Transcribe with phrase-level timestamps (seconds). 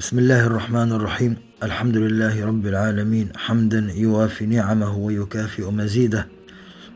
[0.00, 1.36] بسم الله الرحمن الرحيم.
[1.62, 3.28] الحمد لله رب العالمين.
[3.36, 6.26] حمدا يوافي نعمه ويكافئ مزيده.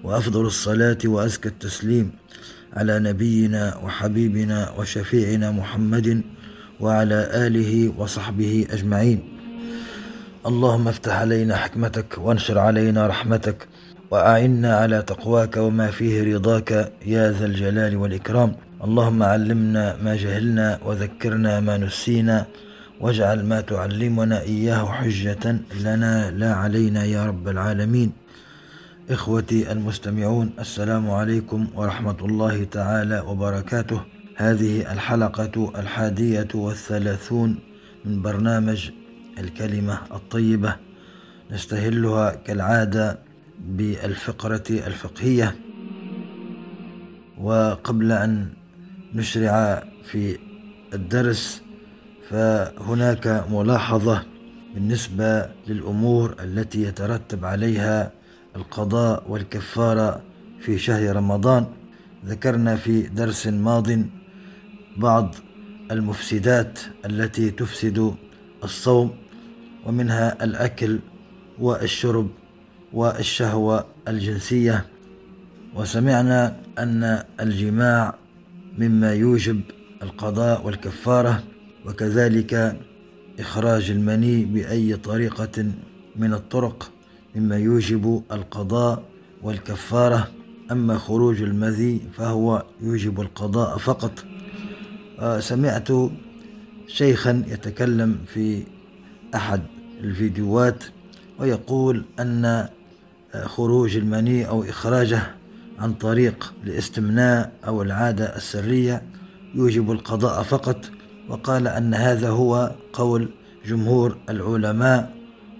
[0.04, 2.12] وأفضل الصلاة وأزكى التسليم
[2.72, 6.22] على نبينا وحبيبنا وشفيعنا محمد
[6.80, 9.18] وعلى آله وصحبه أجمعين.
[10.46, 13.68] اللهم افتح علينا حكمتك وانشر علينا رحمتك
[14.10, 18.56] وأعنا على تقواك وما فيه رضاك يا ذا الجلال والإكرام.
[18.84, 22.46] اللهم علمنا ما جهلنا وذكرنا ما نسينا.
[23.00, 28.12] واجعل ما تعلمنا إياه حجة لنا لا علينا يا رب العالمين.
[29.10, 34.00] إخوتي المستمعون السلام عليكم ورحمة الله تعالى وبركاته.
[34.36, 37.58] هذه الحلقة الحادية والثلاثون
[38.04, 38.90] من برنامج
[39.38, 40.76] الكلمة الطيبة
[41.50, 43.18] نستهلها كالعادة
[43.60, 45.56] بالفقرة الفقهية.
[47.38, 48.48] وقبل أن
[49.14, 50.38] نشرع في
[50.94, 51.63] الدرس
[52.30, 54.24] فهناك ملاحظة
[54.74, 58.12] بالنسبة للأمور التي يترتب عليها
[58.56, 60.22] القضاء والكفارة
[60.60, 61.66] في شهر رمضان.
[62.26, 63.88] ذكرنا في درس ماض
[64.96, 65.34] بعض
[65.90, 68.14] المفسدات التي تفسد
[68.64, 69.16] الصوم
[69.86, 70.98] ومنها الأكل
[71.58, 72.28] والشرب
[72.92, 74.86] والشهوة الجنسية.
[75.74, 78.14] وسمعنا أن الجماع
[78.78, 79.60] مما يوجب
[80.02, 81.42] القضاء والكفارة
[81.86, 82.80] وكذلك
[83.40, 85.66] إخراج المني بأي طريقة
[86.16, 86.90] من الطرق
[87.36, 89.02] مما يوجب القضاء
[89.42, 90.28] والكفارة.
[90.72, 94.24] أما خروج المذي فهو يوجب القضاء فقط.
[95.18, 95.88] آه، سمعت
[96.86, 98.62] شيخا يتكلم في
[99.34, 99.62] أحد
[100.00, 100.84] الفيديوهات
[101.38, 102.70] ويقول أن آه،
[103.46, 105.22] خروج المني أو إخراجه
[105.78, 109.02] عن طريق الاستمناء أو العادة السرية
[109.54, 110.90] يوجب القضاء فقط.
[111.28, 113.28] وقال أن هذا هو قول
[113.66, 115.12] جمهور العلماء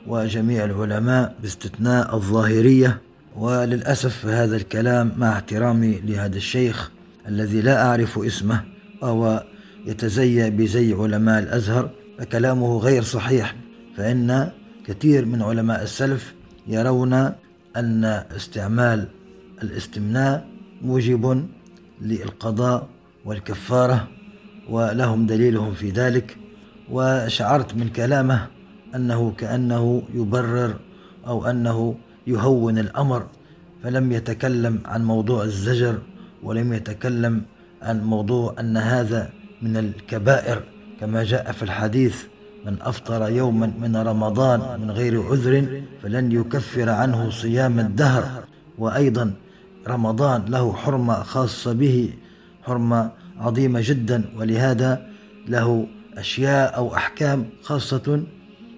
[0.06, 3.00] وجميع العلماء باستثناء الظاهرية.
[3.36, 6.90] وللأسف هذا الكلام مع احترامي لهذا الشيخ
[7.28, 8.64] الذي لا أعرف اسمه
[9.02, 9.44] وهو
[9.86, 13.56] يتزيى بزي علماء الأزهر فكلامه غير صحيح.
[13.96, 14.50] فإن
[14.86, 16.34] كثير من علماء السلف
[16.66, 17.12] يرون
[17.76, 18.04] أن
[18.36, 19.08] استعمال
[19.62, 20.48] الاستمناء
[20.82, 21.46] موجب
[22.00, 22.88] للقضاء
[23.24, 24.08] والكفارة.
[24.70, 26.36] ولهم دليلهم في ذلك
[26.90, 28.46] وشعرت من كلامه
[28.94, 30.74] أنه كأنه يبرر
[31.26, 31.94] أو أنه
[32.26, 33.26] يهون الأمر
[33.82, 35.98] فلم يتكلم عن موضوع الزجر
[36.42, 37.42] ولم يتكلم
[37.82, 39.30] عن موضوع أن هذا
[39.62, 40.62] من الكبائر
[41.00, 42.24] كما جاء في الحديث
[42.66, 48.44] من أفطر يوما من رمضان من غير عذر فلن يكفر عنه صيام الدهر.
[48.78, 49.32] وأيضا
[49.88, 52.12] رمضان له حرمة خاصة به
[52.62, 55.06] حرمة عظيمة جدا ولهذا
[55.48, 55.86] له
[56.16, 58.22] أشياء أو أحكام خاصة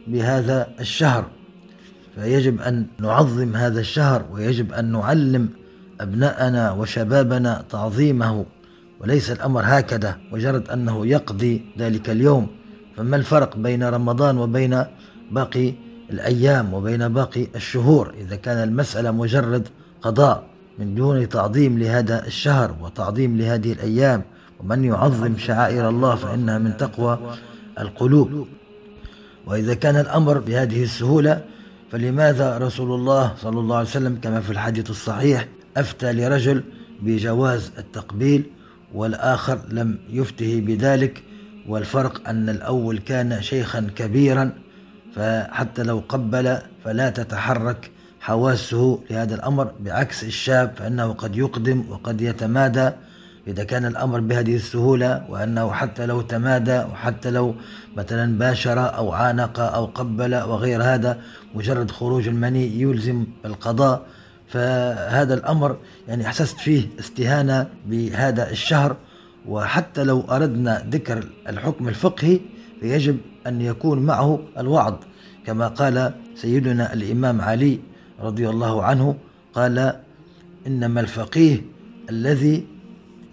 [0.07, 1.25] بهذا الشهر.
[2.15, 5.49] فيجب أن نعظم هذا الشهر ويجب أن نعلم
[6.01, 8.45] أبناءنا وشبابنا تعظيمه.
[9.01, 12.47] وليس الأمر هكذا مجرد أنه يقضي ذلك اليوم.
[12.97, 14.85] فما الفرق بين رمضان وبين
[15.31, 15.75] باقي
[16.11, 19.69] الأيام وبين باقي الشهور؟ إذا كان المسألة مجرد
[20.03, 20.45] قضاء
[20.79, 24.23] من دون تعظيم لهذا الشهر وتعظيم لهذه الأيام
[24.61, 27.19] ومن يعظم شعائر الله فإنها من تقوى
[27.79, 28.47] القلوب.
[29.47, 31.45] وإذا كان الأمر بهذه السهولة
[31.93, 36.63] فلماذا رسول الله صلى الله عليه وسلم كما في الحديث الصحيح أفتى لرجل
[37.03, 38.45] بجواز التقبيل
[38.95, 41.23] والآخر لم يفته بذلك
[41.69, 44.53] والفرق أن الأول كان شيخا كبيرا
[45.15, 52.91] فحتى لو قبل فلا تتحرك حواسه لهذا الأمر بعكس الشاب فإنه قد يقدم وقد يتمادى
[53.47, 57.55] إذا كان الأمر بهذه السهولة وأنه حتى لو تمادى وحتى لو
[57.97, 61.21] مثلا باشر أو عانق أو قبل وغير هذا
[61.55, 64.07] مجرد خروج المني يلزم القضاء
[64.49, 65.77] فهذا الأمر
[66.09, 68.97] يعني أحسست فيه استهانة بهذا الشهر.
[69.49, 72.41] وحتى لو أردنا ذكر الحكم الفقهي
[72.81, 74.95] فيجب أن يكون معه الوعظ
[75.47, 77.79] كما قال سيدنا الإمام علي
[78.21, 79.17] رضي الله عنه
[79.55, 80.01] قال
[80.67, 81.63] إنما الفقيه
[82.11, 82.67] الذي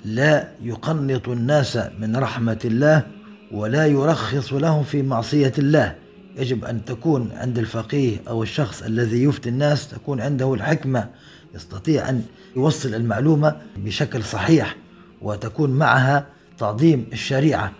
[0.06, 3.04] لا يقنط الناس من رحمة الله
[3.52, 5.96] ولا يرخص لهم في معصية الله.
[6.38, 11.10] يجب أن تكون عند الفقيه أو الشخص الذي يفتي الناس تكون عنده الحكمة
[11.56, 12.24] يستطيع أن
[12.56, 14.76] يوصل المعلومة بشكل صحيح
[15.22, 16.26] وتكون معها
[16.58, 17.72] تعظيم الشريعة.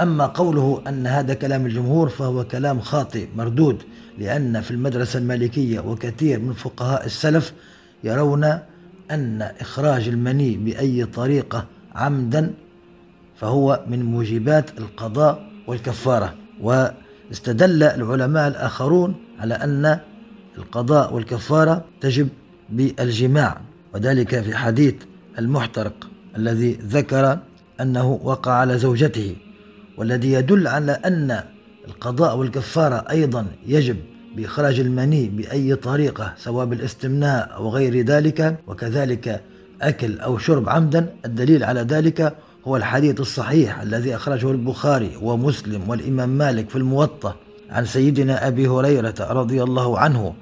[0.00, 3.82] أما قوله أن هذا كلام الجمهور فهو كلام خاطئ مردود
[4.18, 7.52] لأن في المدرسة المالكية وكثير من فقهاء السلف
[8.04, 8.58] يرون
[9.10, 12.54] أن إخراج المني بأي طريقة عمدا
[13.36, 16.34] فهو من موجبات القضاء والكفارة.
[16.60, 19.98] واستدل العلماء الآخرون على أن
[20.58, 22.28] القضاء والكفارة تجب
[22.70, 23.60] بالجماع
[23.94, 24.94] وذلك في حديث
[25.38, 27.38] المحترق الذي ذكر
[27.80, 29.36] أنه وقع على زوجته
[29.96, 31.40] والذي يدل على أن
[31.88, 33.96] القضاء والكفارة أيضا يجب
[34.36, 38.56] بإخراج المني بأي طريقة سواء بالاستمناء أو غير ذلك.
[38.66, 39.40] وكذلك
[39.82, 42.36] أكل أو شرب عمدا الدليل على ذلك
[42.66, 47.36] هو الحديث الصحيح الذي أخرجه البخاري ومسلم والإمام مالك في الموطأ
[47.70, 50.34] عن سيدنا أبي هريرة رضي الله عنه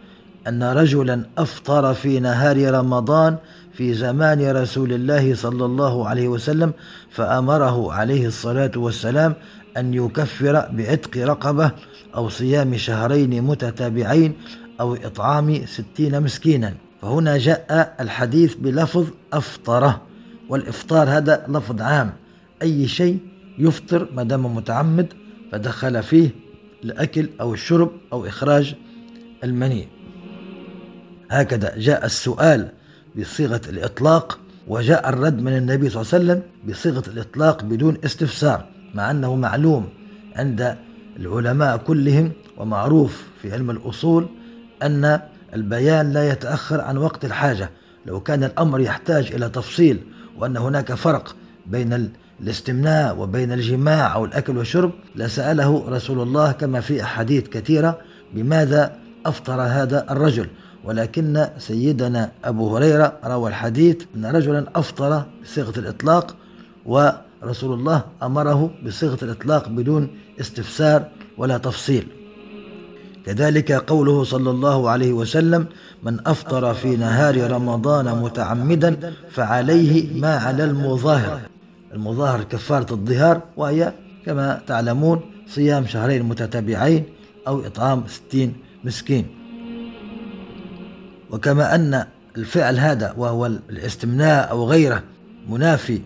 [0.49, 3.37] أن رجلا أفطر في نهار رمضان
[3.73, 6.73] في زمان رسول الله صلى الله عليه وسلم
[7.11, 9.35] فأمره عليه الصلاة والسلام
[9.77, 11.71] أن يكفر بعتق رقبة.
[12.17, 14.33] أو صيام شهرين متتابعين
[14.81, 16.75] أو إطعام ستين مسكينا.
[17.03, 20.03] فهنا جاء الحديث بلفظ أفطره
[20.49, 22.13] والإفطار هذا لفظ عام.
[22.63, 23.19] أي شيء
[23.59, 25.13] يفطر ما دام متعمد
[25.53, 26.31] فدخل فيه
[26.85, 28.75] الأكل أو الشرب أو إخراج
[29.45, 29.89] المني.
[31.31, 32.69] هكذا جاء السؤال
[33.19, 39.11] بصيغة الإطلاق وجاء الرد من النبي صلى الله عليه وسلم بصيغة الإطلاق بدون استفسار مع
[39.11, 39.89] أنه معلوم
[40.37, 40.77] عند
[41.17, 44.29] العلماء كلهم ومعروف في علم الأصول
[44.83, 45.21] أن
[45.55, 47.71] البيان لا يتأخر عن وقت الحاجة.
[48.07, 50.01] لو كان الأمر يحتاج إلى تفصيل
[50.39, 51.37] وأن هناك فرق
[51.67, 52.11] بين
[52.41, 57.99] الاستمناء وبين الجماع أو الأكل والشرب لسأله رسول الله كما في أحاديث كثيرة
[58.35, 58.97] بماذا
[59.27, 60.49] أفطر هذا الرجل.
[60.85, 66.37] ولكن سيدنا أبو هريرة روى الحديث أن رجلا أفطر بصيغة الإطلاق
[67.47, 70.09] ورسول الله أمره بصيغة الإطلاق بدون
[70.41, 71.09] استفسار
[71.39, 72.07] ولا تفصيل.
[73.27, 75.67] كذلك قوله صلى الله عليه وسلم
[76.03, 81.41] من أفطر في نهار رمضان متعمدا فعليه ما على المظاهر.
[81.95, 83.93] المظاهر كفارة الظهار وهي
[84.27, 87.05] كما تعلمون صيام شهرين متتابعين
[87.49, 88.55] أو إطعام ستين
[88.85, 89.27] مسكين.
[91.31, 92.05] وكما أن
[92.37, 95.03] الفعل هذا وهو الاستمناء أو غيره
[95.49, 96.01] منافي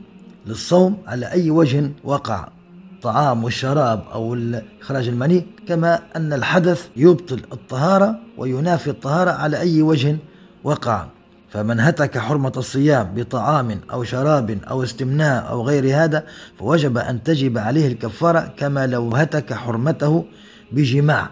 [0.47, 2.49] للصوم على أي وجه وقع
[2.95, 4.39] الطعام والشراب أو
[4.83, 10.17] إخراج المني كما أن الحدث يبطل الطهارة وينافي الطهارة على أي وجه
[10.65, 11.07] وقع.
[11.51, 16.25] فمن هتك حرمة الصيام بطعام أو شراب أو استمناء أو غير هذا
[16.59, 20.25] فوجب أن تجب عليه الكفارة كما لو هتك حرمته
[20.73, 21.31] بجماع.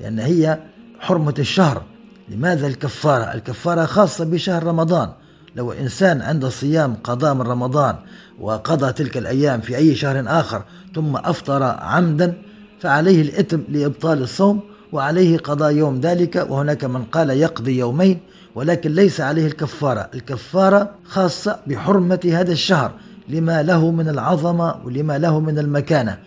[0.00, 0.58] لأن هي
[1.00, 1.82] حرمة الشهر.
[2.28, 5.10] لماذا الكفارة؟ الكفارة خاصة بشهر رمضان.
[5.56, 7.96] لو إنسان عنده صيام قضاء من رمضان
[8.40, 10.62] وقضى تلك الأيام في أي شهر آخر
[10.94, 12.34] ثم أفطر عمدا
[12.80, 14.60] فعليه الإثم لإبطال الصوم
[14.92, 18.18] وعليه قضاء يوم ذلك وهناك من قال يقضي يومين
[18.54, 20.10] ولكن ليس عليه الكفارة.
[20.14, 22.92] الكفارة خاصة بحرمة هذا الشهر
[23.28, 26.18] لما له من العظمة ولما له من المكانة.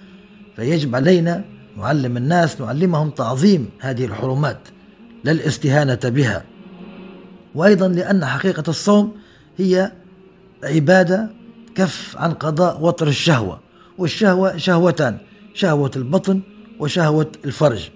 [0.55, 1.43] فيجب علينا
[1.77, 4.59] نعلم الناس نعلمهم تعظيم هذه الحرمات
[5.23, 6.43] لا الاستهانة بها.
[7.55, 9.15] وأيضا لأن حقيقة الصوم
[9.57, 9.91] هي
[10.63, 11.29] عبادة
[11.75, 13.59] كف عن قضاء وطر الشهوة
[13.97, 15.17] والشهوة شهوتان
[15.53, 16.41] شهوة البطن
[16.79, 17.89] وشهوة الفرج.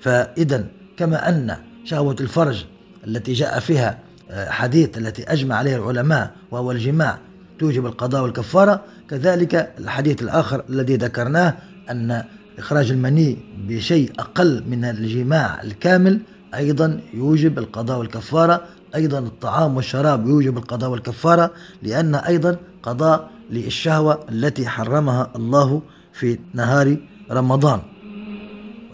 [0.00, 2.64] فإذا كما أن شهوة الفرج
[3.06, 3.98] التي جاء فيها
[4.30, 7.18] آه، حديث التي أجمع عليها العلماء وهو الجماع
[7.58, 11.54] توجب القضاء والكفارة كذلك الحديث الآخر الذي ذكرناه
[11.90, 12.24] أن
[12.58, 13.38] إخراج المني
[13.68, 16.20] بشيء أقل من الجماع الكامل
[16.54, 21.50] أيضا يوجب القضاء والكفارة أيضا الطعام والشراب يوجب القضاء والكفارة
[21.82, 25.82] لأن أيضا قضاء للشهوة التي حرمها الله
[26.12, 26.96] في نهار
[27.30, 27.80] رمضان.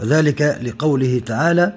[0.00, 1.72] وذلك لقوله تعالى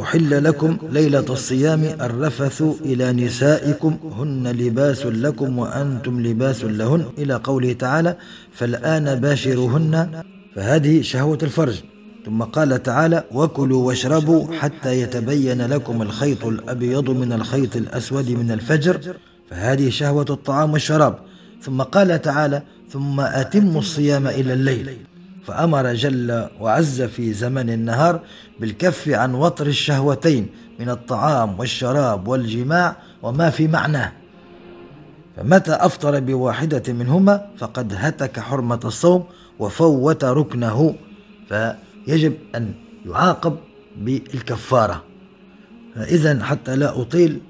[0.00, 7.04] أحل لكم ليلة الصيام الرفث إلى نسائكم هن لباس لكم وأنتم لباس لهن.
[7.18, 8.16] إلى قوله تعالى
[8.52, 10.22] فالآن باشرهن
[10.54, 11.82] فهذه شهوة الفرج.
[12.26, 19.16] ثم قال تعالى وكلوا واشربوا حتى يتبين لكم الخيط الأبيض من الخيط الأسود من الفجر
[19.50, 21.18] فهذه شهوة الطعام والشراب
[21.62, 24.96] ثم قال تعالى ثم أتموا الصيام إلى الليل
[25.46, 28.20] فأمر جل وعز في زمن النهار
[28.60, 30.46] بالكف عن وطر الشهوتين
[30.80, 34.12] من الطعام والشراب والجماع وما في معناه
[35.36, 39.24] فمتى أفطر بواحدة منهما فقد هتك حرمة الصوم
[39.58, 40.94] وفوت ركنه.
[42.06, 42.74] فيجب أن
[43.06, 43.56] يعاقب
[43.96, 45.04] بالكفارة.
[45.96, 47.40] إذا حتى لا أطيل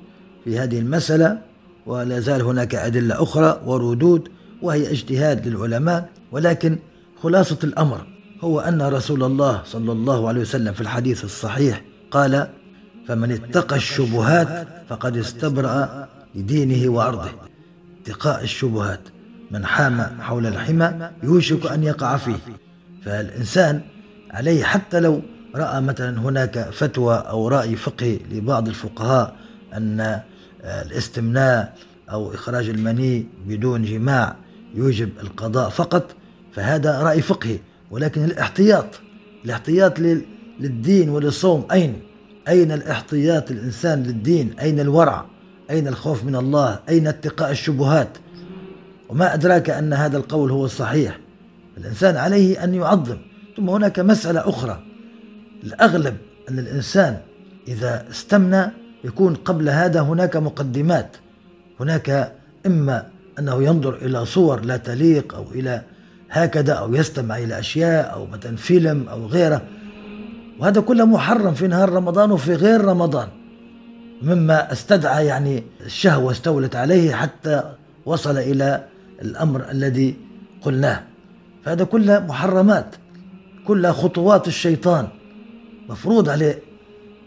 [0.44, 1.38] في هذه المسألة
[1.86, 4.28] ولا زال هناك أدلة أخرى وردود
[4.62, 6.78] وهي اجتهاد للعلماء ولكن
[7.22, 8.06] خلاصة الأمر
[8.40, 12.48] هو أن رسول الله صلى الله عليه وسلم في الحديث الصحيح قال
[13.08, 17.30] فمن اتقى الشبهات فقد استبرأ لدينه وعرضه
[18.02, 19.00] اتقاء الشبهات
[19.50, 22.36] من حام حول الحمى يوشك أن يقع فيه.
[23.04, 23.80] فالإنسان
[24.34, 25.22] عليه حتى لو
[25.54, 29.36] رأى مثلا هناك فتوى أو رأي فقهي لبعض الفقهاء
[29.74, 30.20] أن
[30.64, 31.76] الاستمناء
[32.10, 34.36] أو إخراج المني بدون جماع
[34.74, 36.14] يوجب القضاء فقط
[36.52, 37.58] فهذا رأي فقهي.
[37.90, 38.86] ولكن الاحتياط
[39.44, 39.98] الاحتياط
[40.60, 42.00] للدين وللصوم أين؟
[42.48, 45.24] أين الاحتياط الإنسان للدين؟ أين الورع؟
[45.70, 48.08] أين الخوف من الله؟ أين اتقاء الشبهات؟
[49.08, 51.18] وما أدراك أن هذا القول هو الصحيح.
[51.78, 53.16] الإنسان عليه أن يعظم.
[53.56, 54.82] ثم هناك مسألة أخرى.
[55.64, 56.16] الأغلب
[56.50, 57.18] أن الإنسان
[57.68, 58.70] إذا استمنى
[59.04, 61.16] يكون قبل هذا هناك مقدمات.
[61.80, 62.32] هناك
[62.66, 63.06] إما
[63.38, 65.82] أنه ينظر إلى صور لا تليق أو إلى
[66.30, 69.62] هكذا أو يستمع إلى أشياء أو مثلا فيلم أو غيره.
[70.58, 73.28] وهذا كله محرم في نهار رمضان وفي غير رمضان.
[74.22, 77.62] مما استدعى يعني الشهوة استولت عليه حتى
[78.06, 78.84] وصل إلى
[79.22, 80.16] الأمر الذي
[80.62, 81.02] قلناه.
[81.64, 82.94] فهذا كله محرمات.
[83.66, 85.08] كلها خطوات الشيطان
[85.88, 86.58] مفروض عليه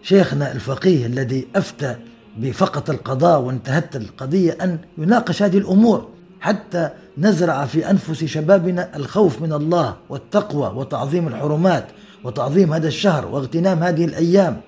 [0.03, 1.95] شيخنا الفقيه الذي أفتى
[2.37, 9.53] بفقط القضاء وانتهت القضية أن يناقش هذه الأمور حتى نزرع في أنفس شبابنا الخوف من
[9.53, 11.85] الله والتقوى وتعظيم الحرمات
[12.23, 14.61] وتعظيم هذا الشهر واغتنام هذه الأيام.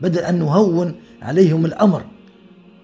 [0.00, 2.02] بدل أن نهون عليهم الأمر.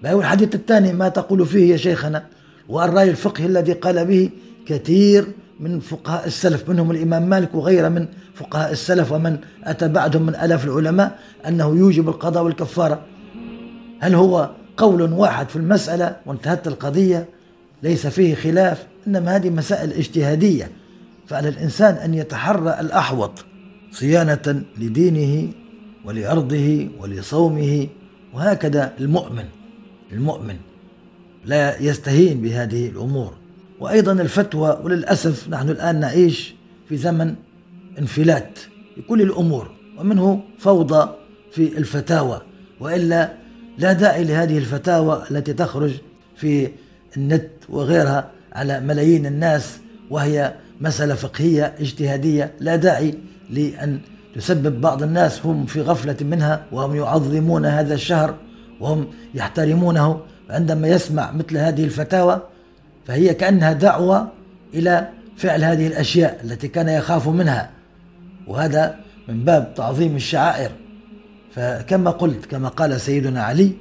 [0.05, 2.25] الحديث الثاني ما تقول فيه يا شيخنا
[2.69, 4.29] والرأي الفقهي الذي قال به
[4.65, 5.27] كثير
[5.61, 10.65] من فقهاء السلف منهم الإمام مالك وغيره من فقهاء السلف ومن أتى بعدهم من ألاف
[10.65, 13.01] العلماء أنه يوجب القضاء والكفارة.
[13.99, 17.25] هل هو قول واحد في المسألة وانتهت القضية؟
[17.83, 20.71] ليس فيه خلاف إنما هذه مسائل اجتهادية.
[21.27, 23.45] فعلى الإنسان أن يتحرى الأحوط
[23.91, 25.53] صيانة لدينه
[26.05, 27.87] ولأرضه ولصومه
[28.33, 29.45] وهكذا المؤمن
[30.11, 30.55] المؤمن
[31.45, 33.40] لا يستهين بهذه الأمور.
[33.81, 36.55] وأيضا الفتوى وللأسف نحن الآن نعيش
[36.89, 37.35] في زمن
[37.99, 38.59] انفلات
[38.97, 41.09] بكل الأمور ومنه فوضى
[41.51, 42.41] في الفتاوى
[42.79, 43.33] وإلا
[43.77, 45.91] لا داعي لهذه الفتاوى التي تخرج
[46.35, 46.69] في
[47.17, 53.13] النت وغيرها على ملايين الناس وهي مسألة فقهية اجتهادية لا داعي
[53.49, 53.99] لأن
[54.35, 58.35] تسبب بعض الناس هم في غفلة منها وهم يعظمون هذا الشهر
[58.79, 62.41] وهم يحترمونه عندما يسمع مثل هذه الفتاوى
[63.07, 64.31] فهي كأنها دعوة
[64.73, 67.69] إلى فعل هذه الأشياء التي كان يخاف منها.
[68.47, 68.95] وهذا
[69.27, 70.71] من باب تعظيم الشعائر.
[71.55, 73.71] فكما قلت كما قال سيدنا علي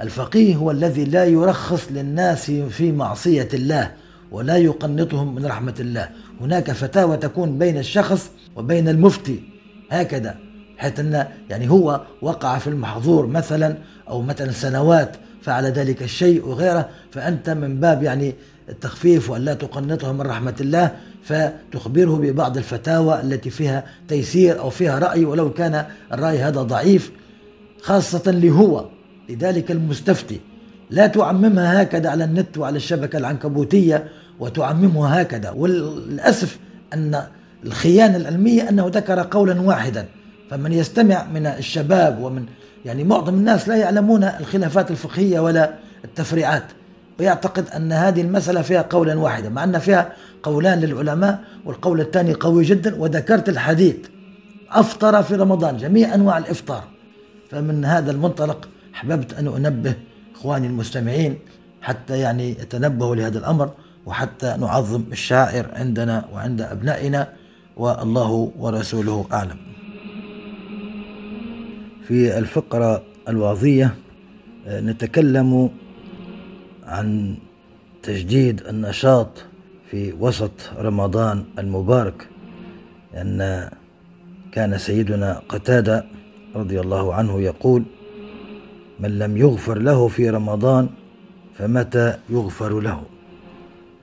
[0.00, 3.90] الفقيه هو الذي لا يرخص للناس في معصية الله
[4.30, 6.08] ولا يقنطهم من رحمة الله.
[6.40, 9.42] هناك فتاوى تكون بين الشخص وبين المفتي.
[9.90, 10.36] هكذا
[10.78, 13.76] حيث أن يعني هو وقع في المحظور مثلا
[14.08, 16.88] أو مثلا سنوات فعل ذلك الشيء وغيره.
[17.12, 18.34] فأنت من باب يعني
[18.68, 20.90] التخفيف وأن لا تقنطه من رحمة الله
[21.24, 27.12] فتخبره ببعض الفتاوى التي فيها تيسير أو فيها رأي ولو كان الرأي هذا ضعيف
[27.82, 28.84] خاصة لهو
[29.28, 30.40] لذلك المستفتي.
[30.90, 34.08] لا تعممها هكذا على النت وعلى الشبكة العنكبوتية
[34.40, 35.50] وتعممها هكذا.
[35.50, 36.58] والأسف
[36.94, 37.22] أن
[37.64, 40.06] الخيانة العلمية أنه ذكر قولا واحدا.
[40.50, 42.44] فمن يستمع من الشباب ومن
[42.84, 46.64] يعني معظم الناس لا يعلمون الخلافات الفقهية ولا التفريعات.
[47.20, 52.64] ويعتقد أن هذه المسألة فيها قولا واحدا مع أن فيها قولان للعلماء والقول الثاني قوي
[52.64, 53.96] جدا وذكرت الحديث.
[54.70, 56.84] أفطر في رمضان جميع أنواع الإفطار.
[57.50, 59.94] فمن هذا المنطلق أحببت أن أنبه
[60.34, 61.38] إخواني المستمعين
[61.82, 63.70] حتى يعني يتنبهوا لهذا الأمر
[64.06, 67.28] وحتى نعظم الشاعر عندنا وعند أبنائنا
[67.76, 69.56] والله ورسوله أعلم.
[72.08, 73.94] في الفقرة الوعظية
[74.66, 75.70] آه، نتكلم
[76.86, 77.36] عن
[78.02, 79.44] تجديد النشاط
[79.90, 82.28] في وسط رمضان المبارك
[83.14, 83.70] لأن
[84.52, 86.04] كان سيدنا قتادة
[86.54, 87.82] رضي الله عنه يقول
[89.00, 90.88] من لم يغفر له في رمضان
[91.54, 93.02] فمتى يغفر له؟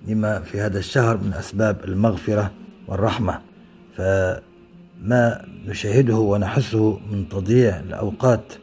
[0.07, 2.51] لما في هذا الشهر من أسباب المغفرة
[2.87, 3.41] والرحمة.
[3.97, 8.53] فما نشاهده ونحسه من تضييع الأوقات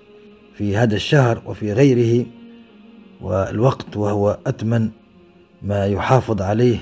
[0.55, 2.27] في هذا الشهر وفي غيره
[3.23, 4.91] والوقت وهو أتمن
[5.62, 6.79] ما يحافظ عليه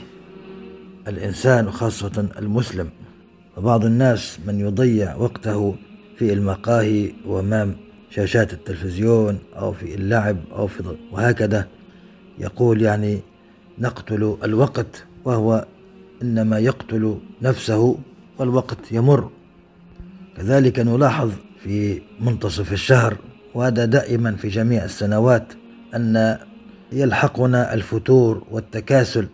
[1.09, 2.91] الإنسان خاصة المسلم.
[3.57, 5.75] وبعض الناس من يضيع وقته
[6.17, 7.77] في المقاهي وأمام
[8.11, 11.67] شاشات التلفزيون أو في اللعب أو في وهكذا
[12.39, 13.21] يقول يعني
[13.79, 15.67] نقتل الوقت وهو
[16.23, 17.99] إنما يقتل نفسه
[18.39, 19.31] والوقت يمر.
[20.37, 23.17] كذلك نلاحظ في منتصف الشهر
[23.55, 25.53] وهذا دائما في جميع السنوات
[25.95, 26.39] أن
[26.93, 29.27] يلحقنا الفتور والتكاسل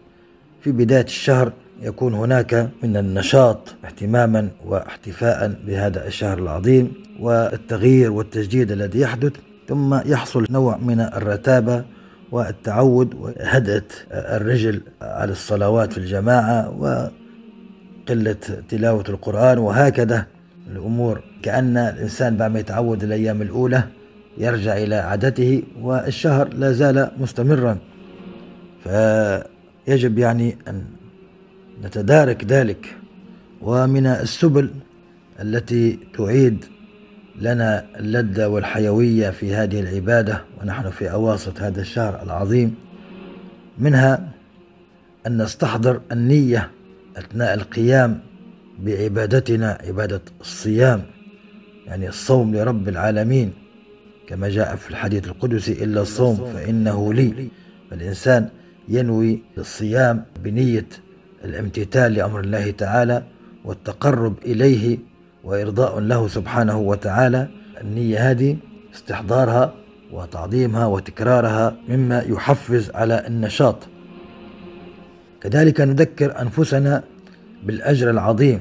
[0.60, 9.00] في بداية الشهر يكون هناك من النشاط اهتماما واحتفاء بهذا الشهر العظيم والتغيير والتجديد الذي
[9.00, 9.32] يحدث
[9.68, 11.84] ثم يحصل نوع من الرتابة
[12.32, 13.82] والتعود وهدأة
[14.12, 18.36] الرجل على الصلوات في الجماعة وقلة
[18.68, 20.26] تلاوة القرآن وهكذا.
[20.72, 23.82] الأمور كأن الإنسان بعد ما يتعود الأيام الأولى
[24.38, 27.78] يرجع إلى عادته والشهر لا زال مستمرا.
[28.84, 30.84] فيجب يعني أن
[31.84, 32.96] نتدارك ذلك.
[33.62, 34.70] ومن السبل
[35.40, 36.64] التي تعيد
[37.40, 42.74] لنا اللذة والحيوية في هذه العبادة ونحن في أواسط هذا الشهر العظيم
[43.78, 44.28] منها
[45.26, 46.70] أن نستحضر النية
[47.16, 48.20] أثناء القيام
[48.78, 51.02] بعبادتنا عبادة الصيام
[51.86, 53.52] يعني الصوم لرب العالمين.
[54.28, 57.48] كما جاء في الحديث القدسي إلا الصوم فإنه لي.
[57.90, 58.48] فالإنسان
[58.88, 60.86] ينوي الصيام بنية
[61.44, 63.22] الامتثال لأمر الله تعالى
[63.64, 64.98] والتقرب إليه
[65.44, 67.48] وإرضاء له سبحانه وتعالى.
[67.80, 68.56] النية هذه
[68.94, 69.74] استحضارها
[70.12, 73.76] وتعظيمها وتكرارها مما يحفز على النشاط.
[75.40, 77.02] كذلك نذكر أنفسنا
[77.66, 78.60] بالأجر العظيم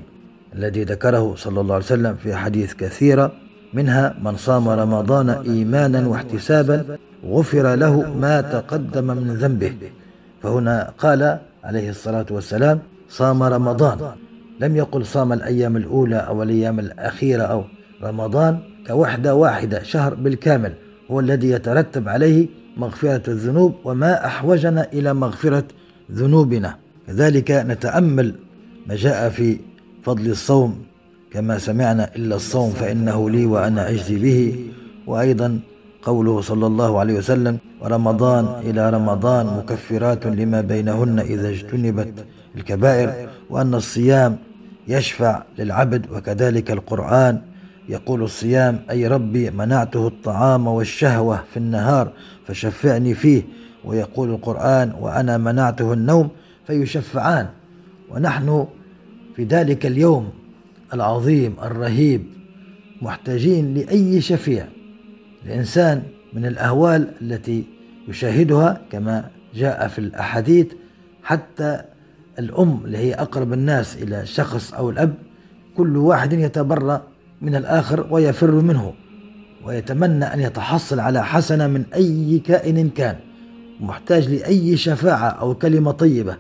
[0.56, 3.32] الذي ذكره صلى الله عليه وسلم في حديث كثيرة
[3.74, 9.74] منها من صام رمضان إيمانا واحتسابا غفر له ما تقدم من ذنبه.
[10.44, 13.98] فهنا قال عليه الصلاة والسلام صام رمضان.
[14.60, 17.64] لم يقل صام الأيام الأولى أو الأيام الأخيرة أو
[18.04, 20.74] رمضان كوحدة واحدة شهر بالكامل.
[21.12, 25.64] هو الذي يترتب عليه مغفرة الذنوب وما أحوجنا إلى مغفرة
[26.12, 26.76] ذنوبنا.
[27.08, 28.36] كذلك نتأمل
[28.88, 29.60] ما جاء في
[30.04, 30.84] فضل الصوم
[31.34, 34.70] كما سمعنا إلا الصوم فإنه لي وأنا أجزي به.
[35.08, 35.60] وأيضا
[36.02, 43.74] قوله صلى الله عليه وسلم ورمضان إلى رمضان مكفرات لما بينهن إذا اجتنبت الكبائر وأن
[43.74, 44.38] الصيام
[44.88, 47.42] يشفع للعبد وكذلك القرآن
[47.90, 52.12] يقول الصيام أي ربي منعته الطعام والشهوة في النهار
[52.48, 53.44] فشفعني فيه
[53.86, 56.30] ويقول القرآن وأنا منعته النوم
[56.68, 57.48] فيشفعان
[58.12, 58.68] ونحن
[59.36, 60.30] في ذلك اليوم
[60.94, 62.24] العظيم الرهيب
[63.02, 64.66] محتاجين لأي شفيع
[65.46, 66.04] الإنسان
[66.34, 67.64] من الأهوال التي
[68.08, 70.68] يشاهدها كما جاء في الأحاديث
[71.24, 71.82] حتى
[72.40, 75.14] الأم اللي هي أقرب الناس إلى الشخص أو الأب
[75.78, 77.02] كل واحد يتبرأ
[77.42, 78.94] من الآخر ويفر منه
[79.66, 83.16] ويتمنى أن يتحصل على حسنة من أي كائن كان
[83.80, 86.38] محتاج لأي شفاعة أو كلمة طيبة.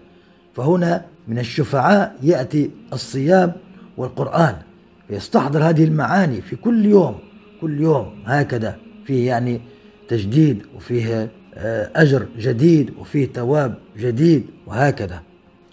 [0.53, 3.53] فهنا من الشفعاء يأتي الصيام
[3.97, 4.55] والقرآن
[5.07, 7.15] فيستحضر هذه المعاني في كل يوم
[7.61, 8.77] كل يوم هكذا.
[9.05, 9.61] فيه يعني
[10.07, 15.21] تجديد وفيه آه، أجر جديد وفيه تواب جديد وهكذا.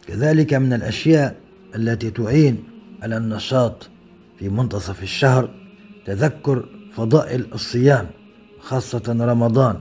[0.06, 1.37] كذلك من الأشياء
[1.74, 2.64] التي تعين
[3.02, 3.88] على النشاط
[4.38, 5.50] في منتصف الشهر
[6.06, 8.06] تذكر فضائل الصيام
[8.61, 9.76] خاصة رمضان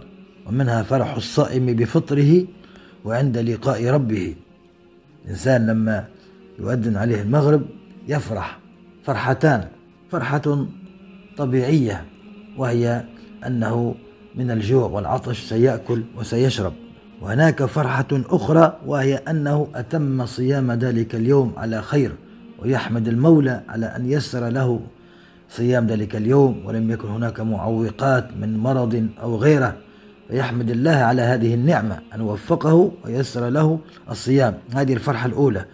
[0.47, 2.45] ومنها فرح الصائم بفطره
[3.05, 4.35] وعند لقاء ربه.
[5.25, 6.07] الإنسان لما
[6.59, 7.61] يؤذن عليه المغرب
[8.09, 8.59] يفرح.
[9.03, 9.67] فرحتان.
[10.11, 10.65] فرحة
[11.37, 12.05] طبيعية
[12.57, 13.03] وهي
[13.47, 13.95] أنه
[14.35, 16.73] من الجوع والعطش سيأكل وسيشرب.
[17.21, 22.11] وهناك فرحة أخرى وهي أنه أتم صيام ذلك اليوم على خير
[22.59, 24.79] ويحمد المولى على أن يسر له
[25.49, 29.77] صيام ذلك اليوم ولم يكن هناك معوقات من مرض أو غيره.
[30.27, 34.57] فيحمد الله على هذه النعمة أن وفقه ويسر له الصيام.
[34.75, 35.65] هذه الفرحة الأولى.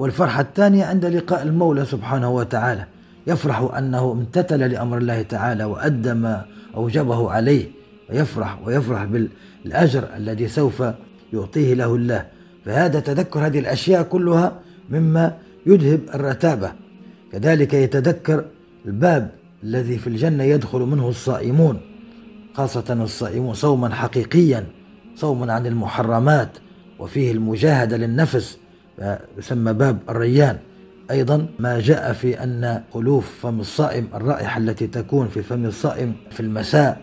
[0.00, 2.84] والفرحة الثانية عند لقاء المولى سبحانه وتعالى.
[3.26, 6.44] يفرح أنه امتثل لأمر الله تعالى وأدى ما
[6.76, 7.70] أوجبه عليه
[8.10, 10.82] ويفرح ويفرح بالأجر الذي سوف
[11.32, 12.26] يعطيه له الله.
[12.64, 14.52] فهذا تذكر هذه الأشياء كلها
[14.90, 15.36] مما
[15.66, 16.72] يذهب الرتابة.
[17.32, 18.44] كذلك يتذكر
[18.86, 19.30] الباب
[19.64, 21.80] الذي في الجنة يدخل منه الصائمون
[22.54, 24.66] خاصة الصائمون صوما حقيقيا
[25.16, 26.50] صوما عن المحرمات
[26.98, 28.59] وفيه المجاهدة للنفس.
[29.38, 30.58] يسمى باب الريان.
[31.10, 36.40] أيضا ما جاء في أن خلوف فم الصائم الرائحة التي تكون في فم الصائم في
[36.40, 37.00] المساء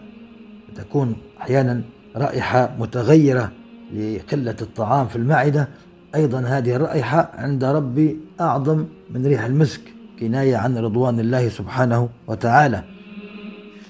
[0.76, 1.82] تكون أحيانا
[2.16, 3.52] رائحة متغيرة
[3.94, 5.68] لقلة الطعام في المعدة.
[6.16, 9.82] أيضا هذه الرائحة عند ربي أعظم من ريح المسك
[10.20, 12.84] كناية عن رضوان الله سبحانه وتعالى.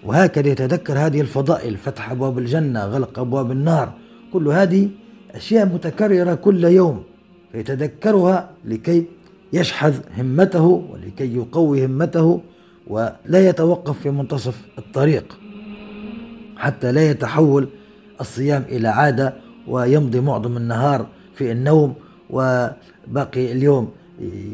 [0.04, 3.93] وهكذا يتذكر هذه الفضائل فتح أبواب الجنة غلق أبواب النار.
[4.34, 4.89] كل هذه
[5.32, 7.04] أشياء متكررة كل يوم.
[7.52, 9.06] فيتذكرها لكي
[9.54, 12.42] يشحذ همته ولكي يقوي همته
[12.88, 15.38] ولا يتوقف في منتصف الطريق
[16.58, 17.68] حتى لا يتحول
[18.22, 19.34] الصيام إلى عادة
[19.68, 21.94] ويمضي معظم النهار في النوم
[22.30, 23.92] وباقي اليوم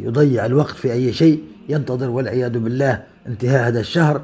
[0.03, 4.21] يضيع الوقت في أي شيء ينتظر والعياذ بالله انتهاء هذا الشهر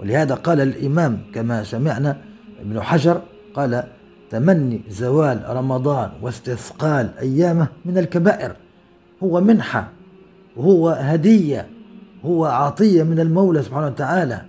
[0.00, 2.16] ولهذا قال الإمام كما سمعنا
[2.60, 3.22] ابن حجر
[3.54, 3.84] قال
[4.30, 8.52] تمني زوال رمضان واستثقال أيامه من الكبائر.
[9.22, 9.88] هو منحة
[10.56, 11.66] وهو هدية
[12.24, 14.42] هو عطية من المولى سبحانه وتعالى.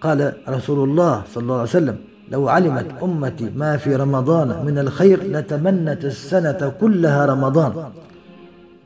[0.00, 1.96] قال رسول الله صلى الله عليه وسلم
[2.30, 7.72] لو علمت أمتي ما في رمضان من الخير لتمنت السنة كلها رمضان.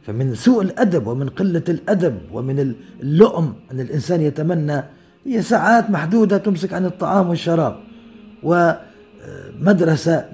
[0.03, 4.83] فمن سوء الأدب ومن قلة الأدب ومن اللؤم أن الإنسان يتمنى
[5.27, 7.77] هي ساعات محدودة تمسك عن الطعام والشراب.
[9.61, 10.29] ومدرسة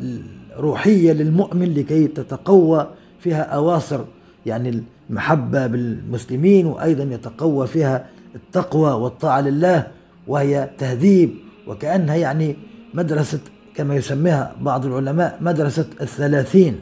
[0.56, 4.00] روحية للمؤمن لكي تتقوى فيها أواصر
[4.46, 9.86] يعني المحبة بالمسلمين وأيضا يتقوى فيها التقوى والطاعة لله
[10.26, 11.34] وهي تهذيب
[11.66, 12.56] وكأنها يعني
[12.94, 13.40] مدرسة
[13.74, 16.80] كما يسميها بعض العلماء مدرسة الثلاثين.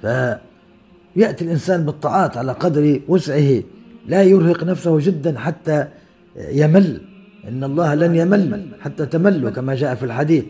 [0.00, 3.62] فيأتي الإنسان بالطاعات على قدر وسعه
[4.06, 5.88] لا يرهق نفسه جدا حتى
[6.36, 7.00] يمل.
[7.48, 10.44] إن الله لن يمل حتى تملوا كما جاء في الحديث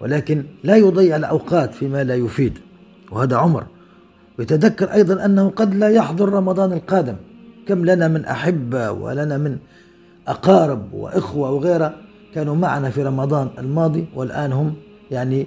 [0.00, 2.58] ولكن لا يضيع الأوقات فيما لا يفيد.
[3.10, 3.64] وهذا عمر.
[4.38, 7.16] ويتذكر أيضا أنه قد لا يحضر رمضان القادم.
[7.68, 9.58] كم لنا من أحبة ولنا من
[10.28, 11.94] أقارب وإخوة وغيرها
[12.34, 14.74] كانوا معنا في رمضان الماضي والآن هم
[15.10, 15.46] يعني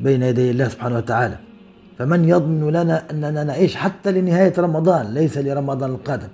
[0.00, 1.38] بين يدي الله سبحانه وتعالى.
[1.98, 6.28] فمن يضمن لنا أننا نعيش حتى لنهاية رمضان ليس لرمضان القادم.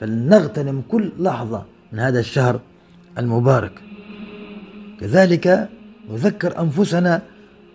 [0.00, 2.60] فلنغتنم كل لحظة من هذا الشهر
[3.18, 3.72] المبارك.
[5.00, 5.68] كذلك
[6.10, 7.22] نذكر أنفسنا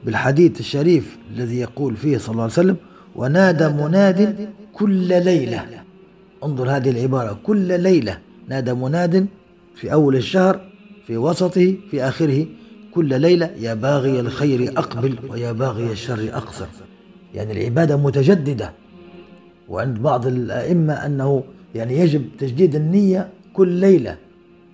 [0.05, 2.75] بالحديث الشريف الذي يقول فيه صلى الله عليه وسلم
[3.15, 5.65] ونادى مناد كل ليلة.
[6.43, 8.19] انظر هذه العبارة كل ليلة.
[8.49, 9.27] نادى مناد
[9.75, 10.59] في أول الشهر
[11.07, 12.45] في وسطه في آخره
[12.93, 16.67] كل ليلة يا باغي الخير أقبل ويا باغي الشر أقصر.
[17.33, 18.73] يعني العبادة متجددة
[19.69, 21.43] وعند بعض الأئمة أنه
[21.75, 24.17] يعني يجب تجديد النية كل ليلة.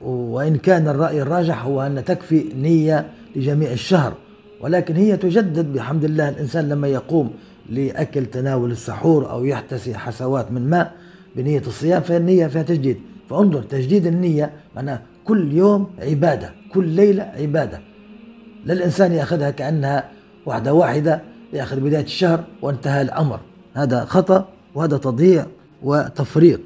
[0.03, 4.13] وإن كان الرأي الراجح هو أن تكفي نية لجميع الشهر
[4.61, 7.31] ولكن هي تجدد بحمد الله الإنسان لما يقوم
[7.69, 10.93] لأكل تناول السحور أو يحتسي حسوات من ماء
[11.35, 12.97] بنية الصيام فالنية فيها تجديد.
[13.29, 17.79] فانظر تجديد النية معناه كل يوم عبادة كل ليلة عبادة.
[18.65, 20.09] لا الإنسان يأخذها كأنها
[20.45, 21.21] واحدة واحدة
[21.53, 23.39] يأخذ بداية الشهر وانتهى الأمر.
[23.73, 25.45] هذا خطأ وهذا تضييع
[25.83, 26.61] وتفريط.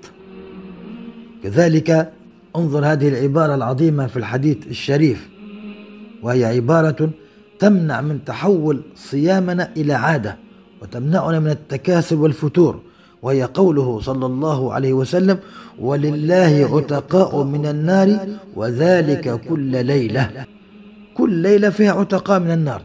[1.44, 2.12] كذلك
[2.58, 5.30] انظر هذه العبارة العظيمة في الحديث الشريف
[6.24, 7.10] وهي عبارة
[7.60, 10.38] تمنع من تحول صيامنا إلى عادة
[10.82, 12.82] وتمنعنا من التكاسل والفتور
[13.22, 15.40] وهي قوله صلى الله عليه وسلم
[15.80, 20.46] ولله عتقاء من النار وذلك كل ليلة.
[21.14, 22.82] كل ليلة فيها عتقاء من النار.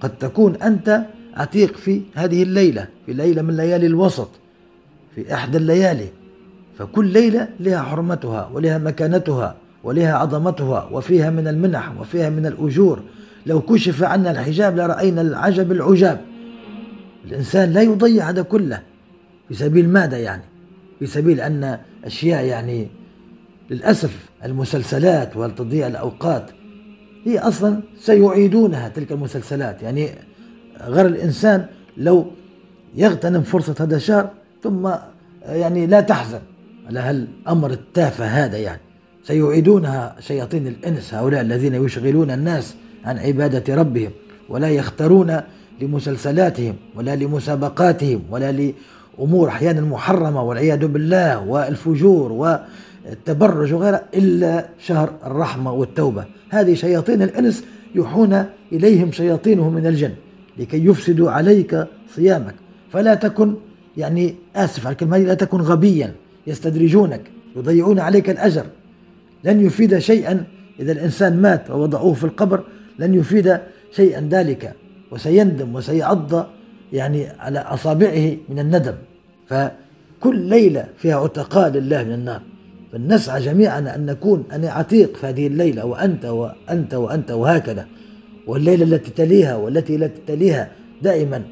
[0.00, 1.02] قد تكون أنت
[1.34, 4.28] عتيق في هذه الليلة في ليلة من ليالي الوسط
[5.14, 6.08] في إحدى الليالي
[6.78, 13.02] فكل ليلة لها حرمتها ولها مكانتها ولها عظمتها وفيها من المنح وفيها من الأجور.
[13.46, 16.20] لو كشف عنا الحجاب لرأينا العجب العجاب.
[17.24, 18.82] الإنسان لا يضيع هذا كله.
[19.48, 20.42] في سبيل ماذا يعني؟
[20.98, 22.88] في سبيل أن أشياء يعني
[23.70, 26.50] للأسف المسلسلات وتضييع الأوقات
[27.24, 29.82] هي أصلا سيعيدونها تلك المسلسلات.
[29.82, 30.08] يعني
[30.80, 32.26] غير الإنسان لو
[32.94, 34.30] يغتنم فرصة هذا الشهر
[34.62, 34.90] ثم
[35.46, 36.40] يعني لا تحزن.
[36.86, 38.80] على هالأمر التافه هذا يعني؟
[39.24, 44.10] سيعيدونها شياطين الإنس هؤلاء الذين يشغلون الناس عن عبادة ربهم
[44.48, 45.40] ولا يختارون
[45.80, 48.72] لمسلسلاتهم ولا لمسابقاتهم ولا
[49.20, 56.24] أمور أحيانا محرمة والعياذ بالله والفجور والتبرج وغيرها إلا شهر الرحمة والتوبة.
[56.50, 60.12] هذه شياطين الإنس يوحون إليهم شياطينهم من الجن
[60.58, 62.54] لكي يفسدوا عليك صيامك.
[62.92, 63.54] فلا تكن
[63.96, 66.12] يعني آسف على الكلمة لا تكن غبيا.
[66.46, 67.20] يستدرجونك
[67.56, 68.66] يضيعون عليك الأجر.
[69.44, 70.44] لن يفيد شيئا
[70.80, 72.64] إذا الإنسان مات ووضعوه في القبر
[72.98, 73.58] لن يفيد
[73.92, 74.72] شيئا ذلك.
[75.10, 76.46] وسيندم وسيعض
[76.92, 78.94] يعني على أصابعه من الندم.
[79.46, 82.40] فكل ليلة فيها عتقاء لله من النار.
[82.92, 87.86] فلنسعى جميعا أن نكون أنا عتيق في هذه الليلة وأنت وأنت وأنت وهكذا.
[88.46, 90.68] والليلة التي تليها والتي لا تليها
[91.02, 91.42] دائما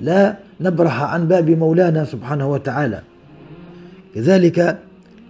[0.00, 3.02] لا نبرح عن باب مولانا سبحانه وتعالى.
[4.14, 4.78] كذلك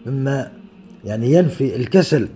[0.06, 0.50] مما
[1.04, 2.28] يعني ينفي الكسل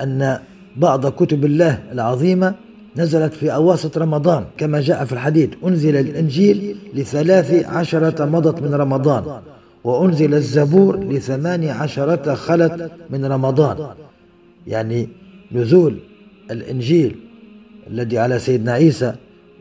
[0.00, 0.38] أن
[0.76, 2.54] بعض كتب الله العظيمة
[2.96, 9.40] نزلت في أواسط رمضان كما جاء في الحديث أنزل الإنجيل لثلاث عشرة مضت من رمضان
[9.84, 13.76] وأنزل الزبور لثمان عشرة خلت من رمضان.
[14.66, 15.08] يعني
[15.52, 15.98] نزول
[16.50, 17.16] الإنجيل
[17.90, 19.14] الذي على سيدنا عيسى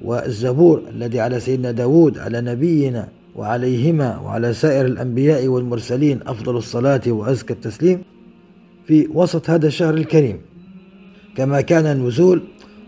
[0.03, 3.07] والزبور الذي على سيدنا داود على نبينا
[3.38, 8.02] وعليهما وعلى سائر الأنبياء والمرسلين أفضل الصلاة وأزكى التسليم
[8.86, 10.41] في وسط هذا الشهر الكريم.
[11.36, 12.41] كما كان نزول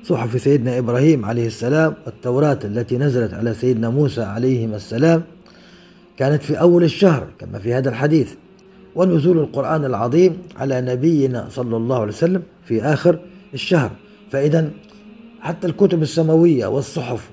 [0.04, 5.24] صحف سيدنا إبراهيم عليه السلام التوراة التي نزلت على سيدنا موسى عليهما السلام
[6.18, 8.34] كانت في أول الشهر كما في هذا الحديث.
[8.96, 13.20] ونزول القرآن العظيم على نبينا صلى الله عليه وسلم في آخر
[13.54, 13.92] الشهر.
[14.32, 14.70] فإذا
[15.40, 17.30] حتى الكتب السماوية والصحف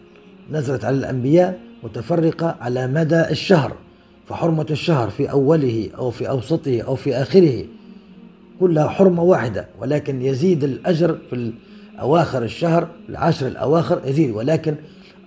[0.51, 3.73] نزلت على الأنبياء متفرقة على مدى الشهر
[4.29, 7.65] فحرمة الشهر في أوله أو في أوسطه أو في آخره
[8.61, 11.53] كلها حرمة واحدة ولكن يزيد الأجر في
[12.01, 14.75] أواخر الشهر العشر الأواخر يزيد ولكن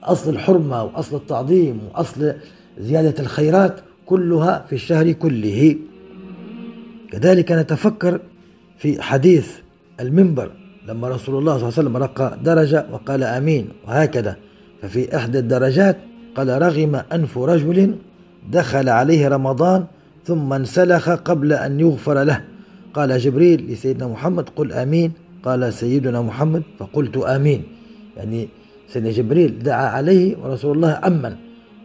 [0.03, 2.33] أصل الحرمة وأصل التعظيم وأصل
[2.79, 5.75] زيادة الخيرات كلها في الشهر كله.
[7.11, 8.19] كذلك نتفكر
[8.77, 9.51] في حديث
[9.99, 10.51] المنبر
[10.87, 14.35] لما رسول الله صلى الله عليه وسلم رقى درجة وقال آمين وهكذا.
[14.81, 15.97] ففي إحدى الدرجات
[16.39, 17.95] قال رغم أنف رجل
[18.51, 19.85] دخل عليه رمضان
[20.25, 22.43] ثم انسلخ قبل أن يغفر له.
[22.93, 25.11] قال جبريل لسيدنا محمد قل آمين.
[25.43, 27.63] قال سيدنا محمد فقلت آمين.
[28.17, 28.49] يعني
[28.87, 31.35] سيدنا جبريل دعا عليه ورسول الله أمن.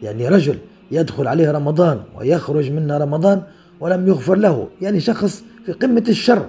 [0.03, 0.59] يعني رجل
[0.91, 3.43] يدخل عليه رمضان ويخرج منا رمضان
[3.81, 4.69] ولم يغفر له.
[4.83, 6.47] يعني شخص في قمة الشر.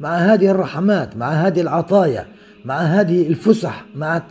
[0.00, 2.26] مع هذه الرحمات مع هذه العطايا
[2.64, 4.22] مع هذه الفسح مع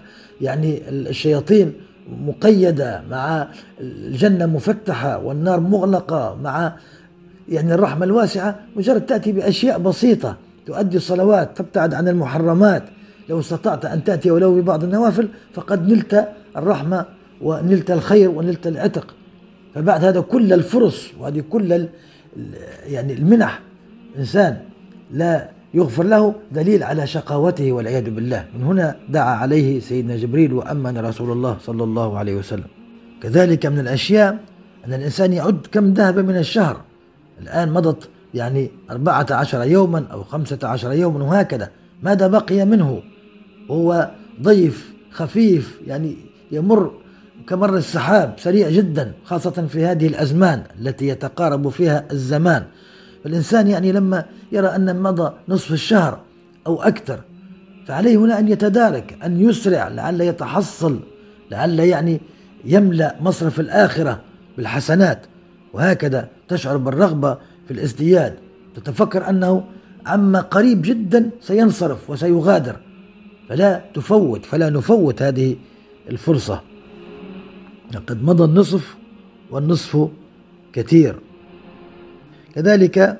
[0.42, 1.74] يعني الشياطين
[2.10, 3.48] مقيدة مع
[3.80, 6.74] الجنة مفتحة والنار مغلقة مع
[7.50, 12.84] يعني الرحمة الواسعة مجرد تأتي بأشياء بسيطة تؤدي الصلوات تبتعد عن المحرمات.
[13.30, 17.06] لو استطعت أن تأتي ولو ببعض النوافل فقد نلت الرحمة
[17.42, 19.16] ونلت الخير ونلت العتق.
[19.76, 21.88] فبعد هذا كل الفرص وهذه كل
[22.88, 23.62] يعني المنح.
[24.18, 24.58] إنسان
[25.12, 28.46] لا يغفر له دليل على شقاوته والعياذ بالله.
[28.58, 32.70] من هنا دعا عليه سيدنا جبريل وأمن رسول الله صلى الله عليه وسلم.
[33.22, 34.38] كذلك من الأشياء
[34.88, 36.82] أن الإنسان يعد كم ذهب من الشهر.
[37.42, 41.70] الآن مضت يعني أربعة عشر يوما أو خمسة عشر يوما وهكذا.
[42.04, 43.02] ماذا بقي منه؟
[43.72, 44.12] هو
[44.42, 46.16] ضيف خفيف يعني
[46.52, 46.92] يمر
[47.48, 52.64] كمر السحاب سريع جدا خاصة في هذه الأزمان التي يتقارب فيها الزمان.
[53.26, 56.20] فالإنسان يعني لما يرى أن مضى نصف الشهر
[56.68, 57.20] أو أكثر
[57.88, 61.00] فعليه هنا أن يتدارك أن يسرع لعل يتحصل
[61.52, 62.22] لعل يعني
[62.66, 64.22] يملأ مصرف الآخرة
[64.58, 65.26] بالحسنات.
[65.74, 68.36] وهكذا تشعر بالرغبة في الازدياد.
[68.76, 69.64] تتفكر أنه
[70.06, 72.76] عما قريب جدا سينصرف وسيغادر.
[73.50, 75.56] فلا تفوت فلا نفوت هذه
[76.10, 76.62] الفرصة.
[77.94, 78.96] لقد مضى النصف
[79.52, 80.08] والنصف
[80.74, 81.16] كثير.
[82.56, 83.20] كذلك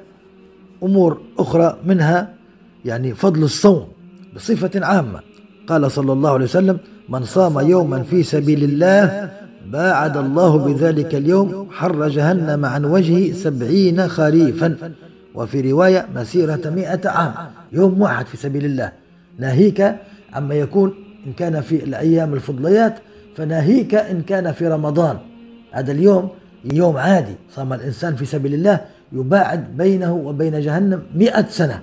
[0.84, 2.34] أمور أخرى منها
[2.86, 3.88] يعني فضل الصوم
[4.36, 5.20] بصفة عامة.
[5.68, 6.78] قال صلى الله عليه وسلم
[7.10, 9.32] من صام يوما في سبيل الله
[9.72, 14.76] باعد الله بذلك اليوم حر جهنم عن وجهه سبعين خريفا.
[15.36, 17.34] وفي رواية مسيرة مئة عام
[17.72, 18.92] يوم واحد في سبيل الله.
[19.40, 19.96] ناهيك
[20.34, 20.94] عما يكون
[21.28, 22.96] إن كان في الأيام الفضليات
[23.36, 25.18] فناهيك إن كان في رمضان.
[25.72, 26.30] هذا اليوم
[26.74, 31.82] يوم عادي صام الإنسان في سبيل الله يباعد بينه وبين جهنم مئة سنة.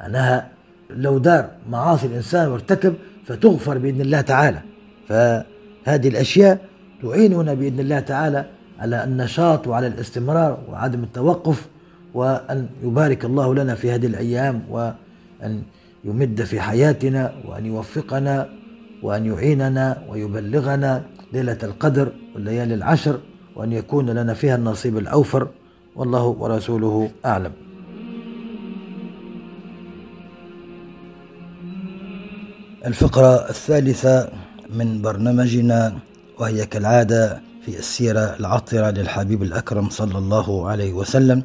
[0.00, 0.48] معناها
[0.90, 2.94] لو دار معاصي الإنسان وارتكب
[3.26, 4.60] فتغفر بإذن الله تعالى.
[5.08, 6.58] فهذه الأشياء
[7.02, 8.44] تعيننا بإذن الله تعالى
[8.78, 11.68] على النشاط وعلى الاستمرار وعدم التوقف
[12.14, 15.62] وأن يبارك الله لنا في هذه الأيام وأن
[16.04, 18.48] يمد في حياتنا وأن يوفقنا
[19.02, 23.20] وأن يعيننا ويبلغنا ليلة القدر والليالي العشر
[23.56, 25.48] وأن يكون لنا فيها النصيب الأوفر.
[25.98, 27.52] والله ورسوله أعلم.
[32.86, 34.28] الفقرة الثالثة
[34.70, 35.98] من برنامجنا
[36.38, 41.42] وهي كالعادة في السيرة العطرة للحبيب الأكرم صلى الله عليه وسلم.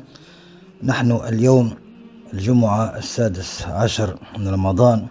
[0.84, 1.74] نحن اليوم
[2.34, 5.08] الجمعة السادس عشر من رمضان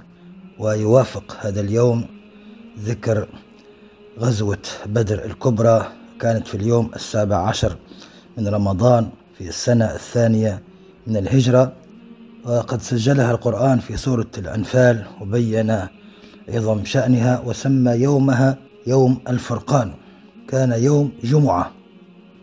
[0.59, 2.05] ويوافق هذا اليوم
[2.78, 3.28] ذكر
[4.18, 5.87] غزوة بدر الكبرى
[6.20, 7.76] كانت في اليوم السابع عشر
[8.38, 9.11] من رمضان.
[9.42, 10.62] في السنة الثانية
[11.07, 11.72] من الهجرة
[12.44, 15.78] وقد سجلها القرآن في سورة الأنفال وبين
[16.48, 19.92] عظم شأنها وسمى يومها يوم الفرقان
[20.48, 21.70] كان يوم جمعة.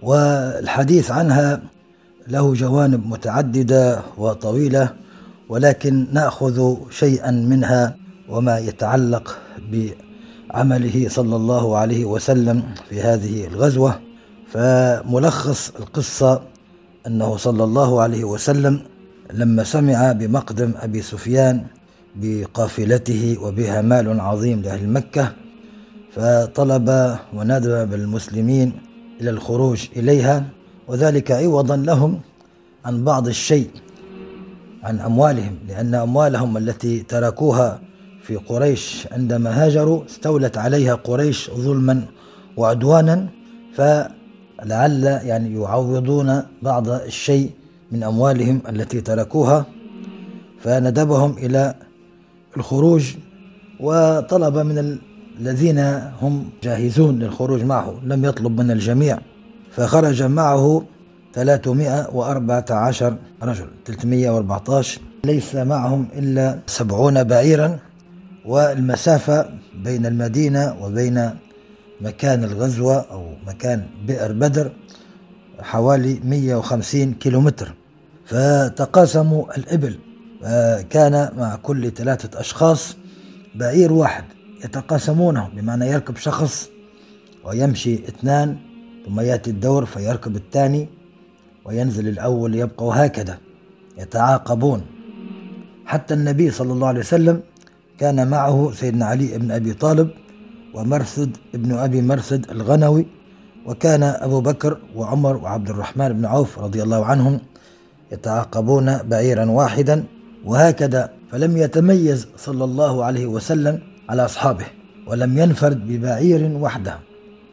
[0.02, 1.62] والحديث عنها
[2.28, 4.90] له جوانب متعددة وطويلة
[5.50, 7.96] ولكن نأخذ شيئا منها
[8.30, 9.38] وما يتعلق
[9.72, 14.00] بعمله صلى الله عليه وسلم في هذه الغزوة.
[14.52, 16.42] فملخص القصة
[17.08, 18.80] أنه صلى الله عليه وسلم
[19.34, 21.64] لما سمع بمقدم أبي سفيان
[22.16, 25.32] بقافلته وبها مال عظيم لأهل مكة
[26.16, 28.74] فطلب وندب بالمسلمين
[29.22, 30.46] إلى الخروج إليها
[30.88, 32.20] وذلك عوضا لهم
[32.86, 33.70] عن بعض الشيء
[34.84, 37.80] عن أموالهم لأن أموالهم التي تركوها
[38.24, 42.02] في قريش عندما هاجروا استولت عليها قريش ظلما
[42.58, 43.28] وعدوانا
[44.62, 47.52] فلعل يعني يعوضون بعض الشيء
[47.92, 49.66] من أموالهم التي تركوها
[50.60, 51.76] فندبهم إلى
[52.58, 53.16] الخروج
[53.80, 55.00] وطلب من
[55.40, 55.80] الذين
[56.22, 59.20] هم جاهزون للخروج معه لم يطلب من الجميع.
[59.72, 60.84] فخرج معه
[61.34, 67.80] 314 رجل 314 ليس معهم إلا 70 بعيرا
[68.46, 69.50] والمسافة
[69.84, 71.30] بين المدينة وبين
[72.02, 74.72] مكان الغزوة أو مكان بئر بدر
[75.60, 77.74] حوالي 150 كيلومتر.
[78.26, 80.00] فتقاسموا الإبل
[80.90, 82.98] كان مع كل ثلاثة أشخاص
[83.56, 84.24] بعير واحد
[84.66, 86.70] يتقاسمونه بمعنى يركب شخص
[87.46, 88.58] ويمشي اثنان
[89.06, 90.90] ثم يأتي الدور فيركب الثاني
[91.66, 93.38] وينزل الأول يبقى وهكذا
[93.98, 94.82] يتعاقبون.
[95.86, 97.42] حتى النبي صلى الله عليه وسلم
[98.00, 100.10] كان معه سيدنا علي بن أبي طالب
[100.74, 103.06] ومرثد ابن أبي مرثد الغنوي
[103.66, 107.40] وكان أبو بكر وعمر وعبد الرحمن بن عوف رضي الله عنهم
[108.12, 110.04] يتعاقبون بعيرا واحدا
[110.46, 113.80] وهكذا فلم يتميز صلى الله عليه وسلم
[114.10, 114.66] على أصحابه
[115.08, 117.00] ولم ينفرد ببعير وحده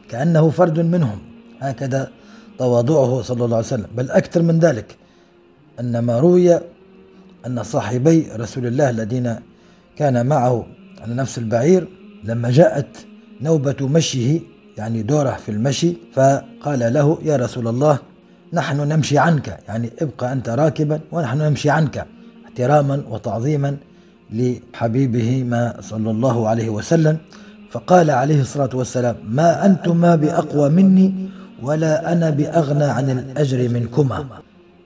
[0.09, 1.19] كأنه فرد منهم.
[1.59, 2.11] هكذا
[2.57, 3.87] تواضعه صلى الله عليه وسلم.
[3.97, 4.95] بل أكثر من ذلك
[5.79, 6.59] أن ما روي
[7.47, 9.35] أن صاحبي رسول الله الذين
[9.95, 10.65] كان معه
[11.01, 11.87] على نفس البعير
[12.23, 13.05] لما جاءت
[13.41, 14.39] نوبة مشيه
[14.77, 17.99] يعني دورة في المشي فقال له يا رسول الله
[18.53, 22.05] نحن نمشي عنك يعني ابقى أنت راكبا ونحن نمشي عنك
[22.45, 23.77] احتراما وتعظيما
[24.31, 27.17] لحبيبه ما صلى الله عليه وسلم.
[27.71, 31.29] فقال عليه الصلاة والسلام ما أنتما بأقوى مني
[31.63, 34.25] ولا أنا بأغنى عن الأجر منكما.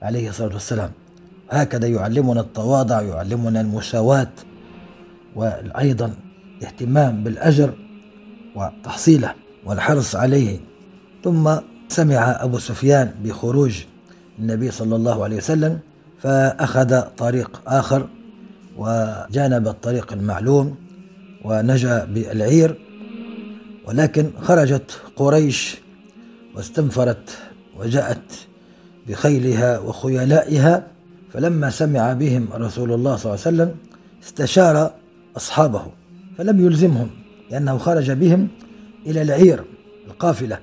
[0.02, 0.90] عليه الصلاة والسلام.
[1.50, 4.28] هكذا يعلمنا التواضع يعلمنا المساواة
[5.36, 6.10] وأيضا
[6.62, 7.74] الاهتمام بالأجر
[8.56, 10.58] وتحصيله والحرص عليه.
[11.24, 11.56] ثم
[11.88, 13.82] سمع أبو سفيان بخروج
[14.38, 15.78] النبي صلى الله عليه وسلم
[16.18, 18.08] فأخذ طريق آخر
[18.76, 20.74] وجانب الطريق المعلوم
[21.44, 22.78] ونجا بالعير.
[23.86, 25.76] ولكن خرجت قريش
[26.54, 27.38] واستنفرت
[27.76, 28.32] وجاءت
[29.08, 30.86] بخيلها وخيلائها.
[31.32, 33.74] فلما سمع بهم رسول الله صلى الله عليه وسلم
[34.22, 34.94] استشار
[35.36, 35.86] أصحابه.
[36.38, 37.08] فلم يلزمهم
[37.50, 38.48] لأنه خرج بهم
[39.06, 39.64] إلى العير
[40.06, 40.58] القافلة.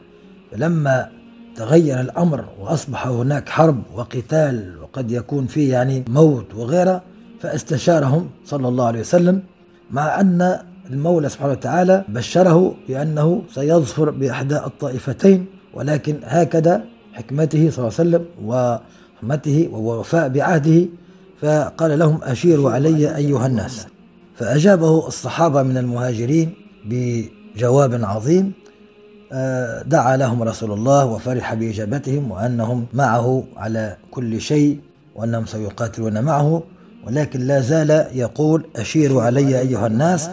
[0.51, 1.09] فلما
[1.55, 7.01] تغير الأمر وأصبح هناك حرب وقتال وقد يكون فيه يعني موت وغيره
[7.39, 9.41] فاستشارهم صلى الله عليه وسلم
[9.91, 17.99] مع أن المولى سبحانه وتعالى بشره بأنه سيظفر بإحدى الطائفتين ولكن هكذا حكمته صلى الله
[17.99, 20.85] عليه وسلم ورحمته ووفاء بعهده
[21.41, 23.87] فقال لهم أشيروا علي أيها الناس.
[24.39, 26.53] فأجابه الصحابة من المهاجرين
[26.85, 28.53] بجواب عظيم
[29.31, 34.79] آه، دعا لهم رسول الله وفرح بإجابتهم وأنهم معه على كل شيء
[35.15, 36.63] وأنهم سيقاتلون معه
[37.07, 40.29] ولكن لا زال يقول أشيروا علي أيها الناس.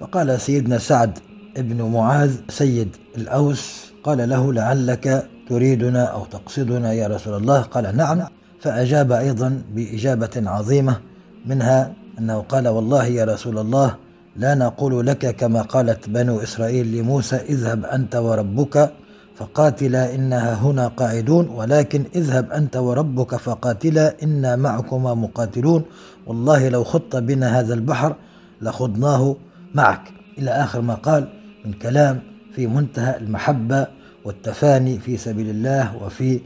[0.00, 1.18] فقال سيدنا سعد
[1.56, 8.22] ابن معاذ سيد الأوس قال له لعلك تريدنا أو تقصدنا يا رسول الله؟ قال نعم.
[8.60, 11.00] فأجاب أيضا بإجابة عظيمة
[11.46, 13.96] منها أنه قال والله يا رسول الله
[14.36, 18.92] لا نقول لك كما قالت بنو إسرائيل لموسى اذهب أنت وربك
[19.36, 25.82] فقاتلا إنها هنا قاعدون ولكن اذهب أنت وربك فقاتلا إنا معكما مقاتلون
[26.26, 28.16] والله لو خط بنا هذا البحر
[28.62, 29.36] لخضناه
[29.74, 30.12] معك.
[30.38, 31.28] إلى آخر ما قال
[31.64, 32.20] من كلام
[32.54, 33.86] في منتهى المحبة
[34.24, 36.40] والتفاني في سبيل الله وفي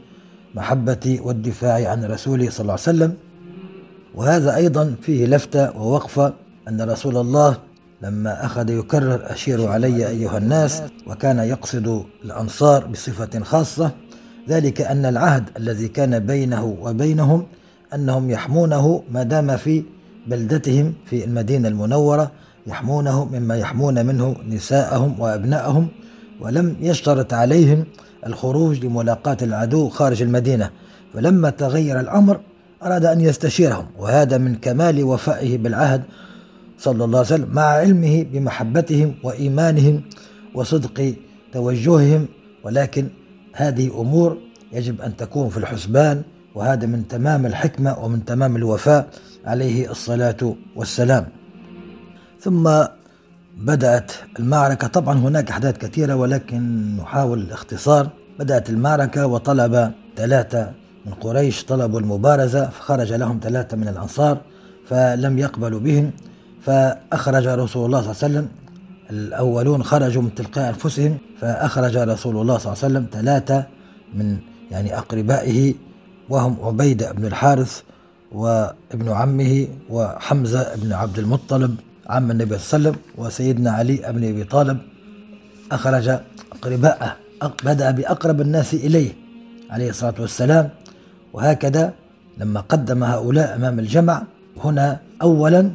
[0.55, 3.13] محبة والدفاع عن رسوله صلى الله عليه وسلم.
[4.17, 6.33] وهذا أيضا فيه لفتة ووقفة
[6.67, 7.57] أن رسول الله
[8.01, 13.91] لما أخذ يكرر أشير علي أيها الناس وكان يقصد الأنصار بصفة خاصة
[14.49, 17.45] ذلك أن العهد الذي كان بينه وبينهم
[17.93, 19.83] أنهم يحمونه ما دام في
[20.27, 22.31] بلدتهم في المدينة المنورة
[22.67, 25.87] يحمونه مما يحمون منه نساءهم وأبنائهم
[26.41, 27.85] ولم يشترط عليهم
[28.25, 30.69] الخروج لملاقاة العدو خارج المدينة.
[31.13, 32.39] فلما تغير الأمر
[32.83, 36.03] أراد أن يستشيرهم وهذا من كمال وفائه بالعهد
[36.77, 40.01] صلى الله عليه وسلم مع علمه بمحبتهم وإيمانهم
[40.53, 41.15] وصدق
[41.53, 42.27] توجههم.
[42.63, 43.07] ولكن
[43.53, 44.37] هذه أمور
[44.73, 46.21] يجب أن تكون في الحسبان
[46.55, 49.07] وهذا من تمام الحكمة ومن تمام الوفاء
[49.45, 51.27] عليه الصلاة والسلام.
[52.41, 52.69] ثم
[53.57, 54.87] بدأت المعركة.
[54.87, 58.09] طبعا هناك أحداث كثيرة ولكن نحاول الاختصار.
[58.39, 60.71] بدأت المعركة وطلب ثلاثة
[61.07, 64.37] من قريش طلبوا المبارزة فخرج لهم ثلاثة من الأنصار
[64.89, 66.11] فلم يقبلوا بهم
[66.61, 68.47] فأخرج رسول الله صلى الله عليه وسلم.
[69.09, 73.65] الأولون خرجوا من تلقاء أنفسهم فأخرج رسول الله صلى الله عليه وسلم ثلاثة
[74.13, 74.37] من
[74.71, 75.73] يعني أقربائه
[76.29, 77.81] وهم عبيدة بن الحارث
[78.31, 81.75] وابن عمه وحمزة بن عبد المطلب
[82.09, 84.77] عم النبي صلى الله عليه وسلم وسيدنا علي بن أبي طالب.
[85.71, 86.07] أخرج
[86.51, 87.15] أقرباءه
[87.63, 89.11] بدأ بأقرب الناس إليه
[89.69, 90.69] عليه الصلاة والسلام.
[91.33, 91.93] وهكذا
[92.37, 94.23] لما قدم هؤلاء أمام الجمع
[94.63, 95.71] هنا أولا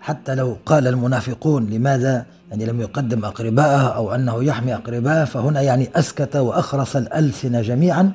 [0.00, 5.88] حتى لو قال المنافقون لماذا يعني لم يقدم أقرباءه أو أنه يحمي أقرباءه فهنا يعني
[5.94, 8.12] أسكت وأخرس الألسنة جميعا.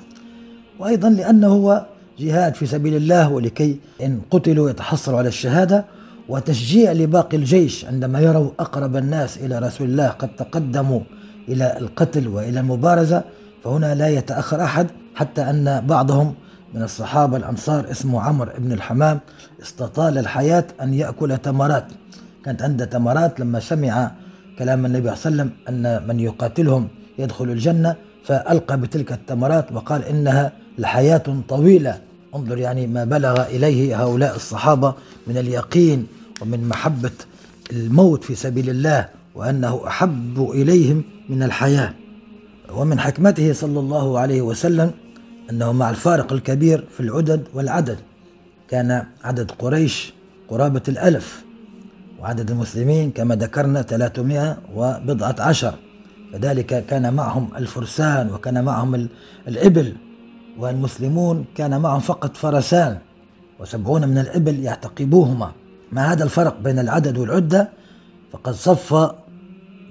[0.79, 1.85] وأيضا لأنه هو
[2.19, 5.85] جهاد في سبيل الله ولكي إن قتلوا يتحصلوا على الشهادة.
[6.29, 10.99] وتشجيع لباقي الجيش عندما يروا أقرب الناس إلى رسول الله قد تقدموا
[11.49, 13.23] إلى القتل وإلى المبارزة
[13.63, 16.33] فهنا لا يتأخر أحد حتى أن بعضهم
[16.73, 19.19] من الصحابة الأنصار اسمه عمرو بن الحمام
[19.61, 21.87] استطال الحياة أن يأكل تمرات.
[22.45, 24.11] كانت عنده تمرات لما سمع
[24.59, 26.87] كلام النبي صلى الله عليه وسلم أن من يقاتلهم
[27.19, 27.95] يدخل الجنة
[28.25, 31.99] فألقى بتلك التمرات وقال إنها لحياة طويلة.
[32.35, 34.93] انظر يعني ما بلغ إليه هؤلاء الصحابة
[35.27, 36.07] من اليقين
[36.41, 37.11] ومن محبة
[37.71, 41.93] الموت في سبيل الله وأنه أحب إليهم من الحياة.
[42.73, 44.91] ومن حكمته صلى الله عليه وسلم
[45.49, 47.97] أنه مع الفارق الكبير في العدد والعدد.
[48.69, 50.13] كان عدد قريش
[50.49, 51.43] قرابة الألف
[52.19, 55.73] وعدد المسلمين كما ذكرنا 300 وبضعة عشر.
[56.33, 59.07] كذلك كان معهم الفرسان وكان معهم
[59.47, 59.95] الإبل
[60.59, 62.97] والمسلمون كان معهم فقط فرسان
[63.59, 65.51] وسبعون من الإبل يعتقبوهما.
[65.91, 67.69] مع هذا الفرق بين العدد والعدة؟
[68.31, 69.11] فقد صف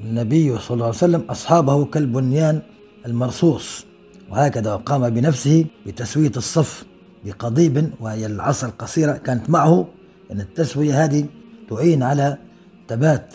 [0.04, 2.62] النبي صلى الله عليه وسلم أصحابه كالبنيان
[3.06, 3.84] المرصوص.
[4.32, 6.84] وهكذا قام بنفسه بتسوية الصف
[7.24, 9.88] بقضيب وهي العصا القصيرة كانت معه
[10.32, 11.26] أن التسوية هذه
[11.70, 12.38] تعين على
[12.88, 13.34] ثبات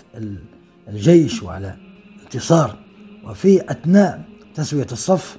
[0.87, 1.75] الجيش وعلى
[2.23, 2.75] انتصار.
[3.25, 4.21] وفي أثناء
[4.55, 5.37] تسوية الصف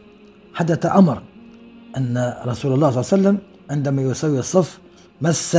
[0.54, 1.22] حدث أمر
[1.96, 3.38] أن رسول الله صلى الله عليه وسلم
[3.70, 4.78] عندما يسوي الصف
[5.20, 5.58] مس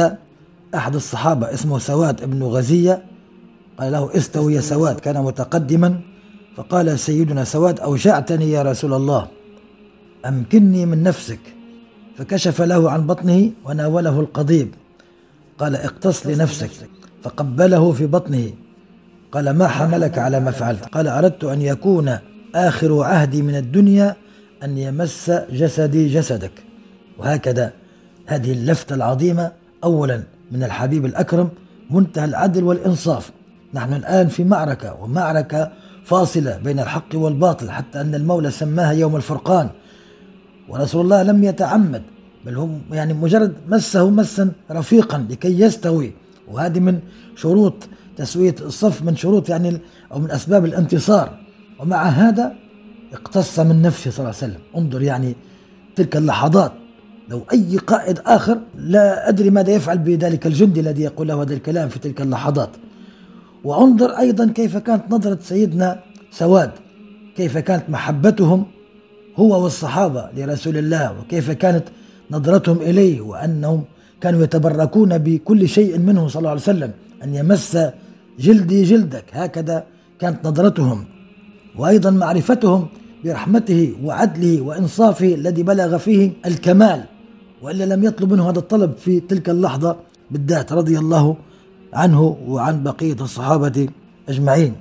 [0.76, 3.06] أحد الصحابة اسمه سواد ابن غزية.
[3.80, 6.00] قال له استوي يا سواد كان متقدما.
[6.56, 9.28] فقال سيدنا سواد أوجعتني يا رسول الله.
[10.26, 11.40] أمكنني من نفسك.
[12.18, 14.74] فكشف له عن بطنه وناوله القضيب.
[15.60, 16.70] قال اقتص لنفسك.
[17.24, 18.50] فقبله في بطنه.
[19.32, 22.18] قال ما حملك على ما فعلت؟ قال أردت أن يكون
[22.56, 24.16] آخر عهدي من الدنيا
[24.64, 26.52] أن يمس جسدي جسدك.
[27.18, 27.74] وهكذا.
[28.26, 29.52] هذه اللفتة العظيمة.
[29.84, 31.50] أولا من الحبيب الأكرم
[31.90, 33.32] منتهى العدل والإنصاف.
[33.74, 35.72] نحن الآن في معركة ومعركة
[36.06, 39.70] فاصلة بين الحق والباطل حتى أن المولى سماها يوم الفرقان.
[40.70, 42.04] ورسول الله لم يتعمد
[42.46, 46.14] بل هم يعني مجرد مسه مسا رفيقا لكي يستوي.
[46.48, 47.00] وهذه من
[47.36, 47.74] شروط
[48.18, 49.78] تسوية الصف من شروط يعني
[50.12, 51.40] أو من أسباب الانتصار.
[51.80, 52.54] ومع هذا
[53.14, 54.62] اقتص من نفسه صلى الله عليه وسلم.
[54.78, 55.36] انظر يعني
[55.96, 56.72] تلك اللحظات.
[57.30, 61.90] لو أي قائد آخر لا أدري ماذا يفعل بذلك الجندي الذي يقول له هذا الكلام
[61.90, 62.70] في تلك اللحظات.
[63.64, 66.00] وانظر أيضا كيف كانت نظرة سيدنا
[66.32, 66.72] سواد
[67.38, 68.66] كيف كانت محبتهم
[69.42, 71.86] هو والصحابة لرسول الله وكيف كانت
[72.32, 73.80] نظرتهم إليه وأنهم
[74.22, 76.92] كانوا يتبركون بكل شيء منه صلى الله عليه وسلم
[77.24, 77.78] أن يمس
[78.40, 79.26] جلدي جلدك.
[79.32, 79.78] هكذا
[80.20, 81.00] كانت نظرتهم.
[81.80, 82.88] وأيضا معرفتهم
[83.24, 87.04] برحمته وعدله وإنصافه الذي بلغ فيه الكمال
[87.62, 89.96] وإلا لم يطلب منه هذا الطلب في تلك اللحظة
[90.32, 91.26] بالذات رضي الله
[91.94, 93.90] عنه وعن بقية الصحابة
[94.30, 94.74] أجمعين.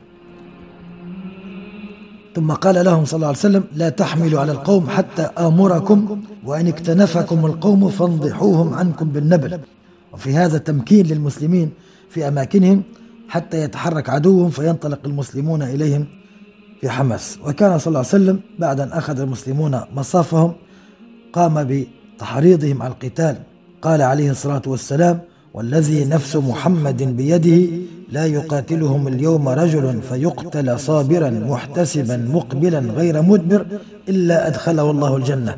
[2.35, 7.47] ثم قال لهم صلى الله عليه وسلم لا تحملوا على القوم حتى آمركم وإن اكتنفكم
[7.47, 9.61] القوم فانضحوهم عنكم بالنبل.
[10.13, 11.71] وفي هذا تمكين للمسلمين
[12.11, 12.83] في أماكنهم
[13.29, 16.07] حتى يتحرك عدوهم فينطلق المسلمون إليهم
[16.81, 17.39] في حماس.
[17.45, 20.53] وكان صلى الله عليه وسلم بعد أن أخذ المسلمون مصافهم
[21.33, 21.67] قام
[22.17, 23.37] بتحريضهم على القتال.
[23.83, 25.21] قال عليه الصلاة والسلام
[25.59, 27.59] والذي نفس محمد بيده
[28.13, 33.67] لا يقاتلهم اليوم رجل فيقتل صابرا محتسبا مقبلا غير مدبر
[34.09, 35.57] إلا أدخله الله الجنة.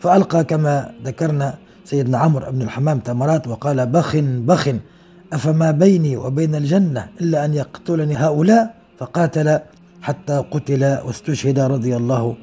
[0.00, 4.16] فألقى كما ذكرنا سيدنا عمرو بن الحمام تمرات وقال بخ
[4.50, 4.68] بخ
[5.32, 9.58] أفما بيني وبين الجنة إلا أن يقتلني هؤلاء؟ فقاتل
[10.02, 12.34] حتى قتل واستشهد رضي الله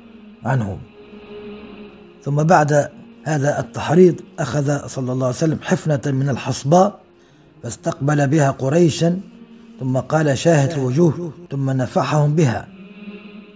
[0.45, 0.78] عنه.
[2.24, 2.89] ثم بعد
[3.24, 7.00] هذا التحريض أخذ صلى الله عليه وسلم حفنة من الحصباء
[7.64, 9.20] فاستقبل بها قريشا
[9.80, 12.68] ثم قال شاهت الوجوه ثم نفحهم بها.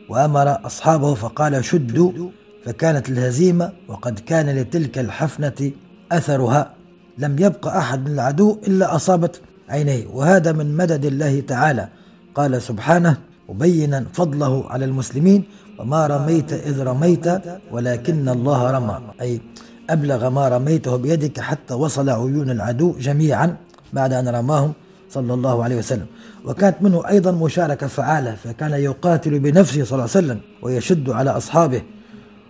[0.10, 2.30] وأمر أصحابه فقال شدوا
[2.66, 5.72] فكانت الهزيمة وقد كان لتلك الحفنة
[6.12, 6.74] أثرها.
[7.18, 10.08] لم يبق أحد من العدو إلا أصابت عينيه.
[10.08, 11.90] وهذا من مدد الله تعالى.
[12.36, 13.18] قال سبحانه
[13.50, 15.44] مبينا فضله على المسلمين
[15.80, 17.26] وما رميت إذ رميت
[17.72, 19.02] ولكن الله رمى.
[19.22, 19.42] أي
[19.90, 23.56] أبلغ ما رميته بيدك حتى وصل عيون العدو جميعا
[23.94, 24.74] بعد أن رماهم
[25.10, 26.06] صلى الله عليه وسلم.
[26.46, 31.82] وكانت منه أيضا مشاركة فعالة فكان يقاتل بنفسه صلى الله عليه وسلم ويشد على أصحابه.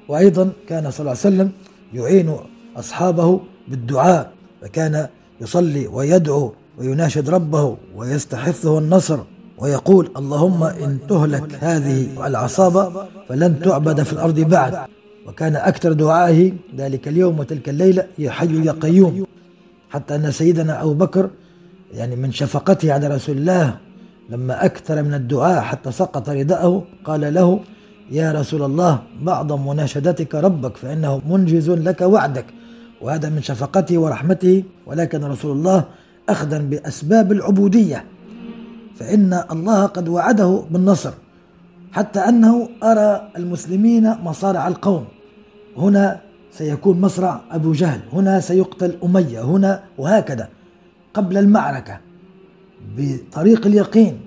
[0.07, 1.51] وأيضا كان صلى الله عليه وسلم
[1.93, 2.35] يعين
[2.77, 4.31] أصحابه بالدعاء
[4.61, 5.07] فكان
[5.41, 9.19] يصلي ويدعو ويناشد ربه ويستحثه النصر.
[9.57, 14.73] ويقول اللهم إن تهلك هذه العصابة فلن تعبد في الأرض بعد.
[15.27, 19.25] وكان أكثر دعائه ذلك اليوم وتلك الليلة يا حي يا قيوم.
[19.89, 21.29] حتى أن سيدنا أبو بكر
[21.93, 23.77] يعني من شفقته على رسول الله
[24.29, 27.59] لما أكثر من الدعاء حتى سقط رداءه قال له
[28.11, 32.45] يا رسول الله بعض مناشدتك ربك فإنه منجز لك وعدك.
[33.01, 35.83] وهذا من شفقته ورحمته ولكن رسول الله
[36.29, 38.05] أخذا بأسباب العبودية.
[38.95, 41.13] فإن الله قد وعده بالنصر
[41.91, 45.05] حتى أنه أرى المسلمين مصارع القوم.
[45.77, 46.21] هنا
[46.51, 50.49] سيكون مصرع أبو جهل هنا سيقتل أمية هنا وهكذا
[51.13, 51.99] قبل المعركة
[52.97, 54.19] بطريق اليقين.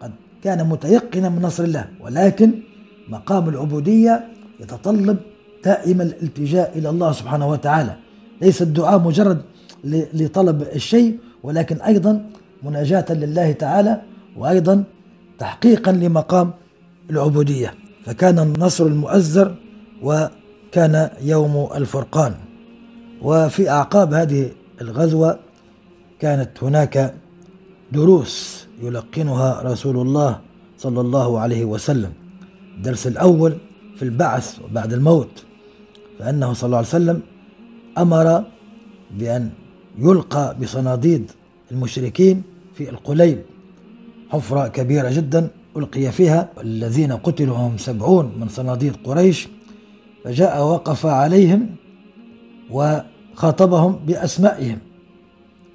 [0.00, 0.12] قد
[0.42, 2.52] كان متيقنا من نصر الله ولكن
[3.08, 4.24] مقام العبودية
[4.60, 5.16] يتطلب
[5.64, 7.96] دائما الالتجاء إلى الله سبحانه وتعالى.
[8.42, 9.42] ليس الدعاء مجرد
[10.14, 12.26] لطلب الشيء ولكن أيضا
[12.64, 14.02] مناجاة لله تعالى
[14.36, 14.84] وأيضا
[15.38, 16.50] تحقيقا لمقام
[17.10, 17.74] العبودية.
[18.04, 19.54] فكان النصر المؤزر
[20.02, 22.34] وكان يوم الفرقان.
[23.22, 24.50] وفي أعقاب هذه
[24.80, 25.38] الغزوة
[26.20, 27.14] كانت هناك
[27.92, 30.40] دروس يلقنها رسول الله
[30.78, 32.12] صلى الله عليه وسلم.
[32.76, 33.56] الدرس الأول
[33.96, 35.44] في البعث وبعد الموت
[36.18, 37.20] فأنه صلى الله عليه وسلم
[37.98, 38.44] أمر
[39.18, 39.50] بأن
[39.98, 41.30] يلقى بصناديد
[41.72, 42.42] المشركين
[42.74, 43.38] في القليب
[44.30, 49.48] حفرة كبيرة جدا ألقي فيها الذين قتلوا هم سبعون من صناديد قريش
[50.24, 51.66] فجاء وقف عليهم
[52.70, 54.78] وخاطبهم بأسمائهم.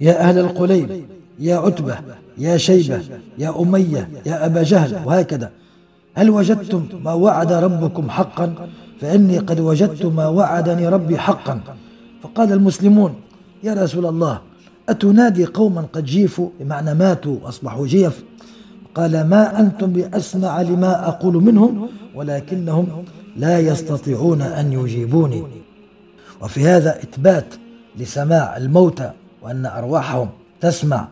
[0.01, 1.05] يا أهل القليب
[1.39, 1.95] يا عتبة
[2.37, 3.01] يا شيبة
[3.37, 5.51] يا أمية يا أبا جهل وهكذا.
[6.15, 8.67] هل وجدتم ما وعد ربكم حقا؟
[9.01, 11.61] فإني قد وجدت ما وعدني ربي حقا.
[12.23, 13.15] فقال المسلمون
[13.63, 14.41] يا رسول الله
[14.89, 18.23] أتنادي قوما قد جيفوا؟ بمعنى ماتوا وأصبحوا جيف.
[18.95, 23.05] قال ما أنتم بأسمع لما أقول منهم ولكنهم
[23.37, 25.43] لا يستطيعون أن يجيبوني.
[26.41, 27.45] وفي هذا إثبات
[27.97, 29.11] لسماع الموتى
[29.41, 30.29] وأن أرواحهم
[30.61, 31.07] تسمع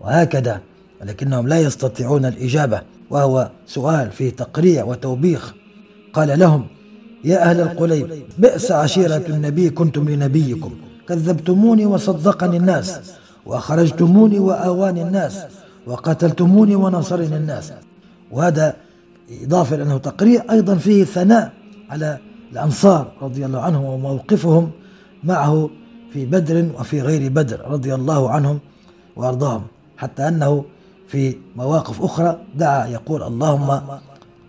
[0.00, 0.60] وهكذا
[1.00, 2.82] ولكنهم لا يستطيعون الإجابة.
[3.10, 5.54] وهو سؤال فيه تقريع وتوبيخ.
[6.12, 6.66] قال لهم
[7.24, 8.08] يا أهل القليب
[8.38, 10.72] بئس عشيرة النبي كنتم لنبيكم
[11.08, 13.00] كذبتموني وصدقني الناس.
[13.46, 15.44] وأخرجتموني وآواني الناس
[15.86, 17.72] وقتلتموني ونصرني الناس.
[18.30, 18.76] وهذا
[19.42, 21.52] إضافة لأنه تقرير أيضا فيه ثناء
[21.90, 22.18] على
[22.52, 24.70] الأنصار رضي الله عنهم وموقفهم
[25.24, 25.70] معه
[26.12, 28.58] في بدر وفي غير بدر رضي الله عنهم
[29.16, 29.62] وأرضاهم
[29.96, 30.64] حتى أنه
[31.08, 33.80] في مواقف أخرى دعا يقول اللهم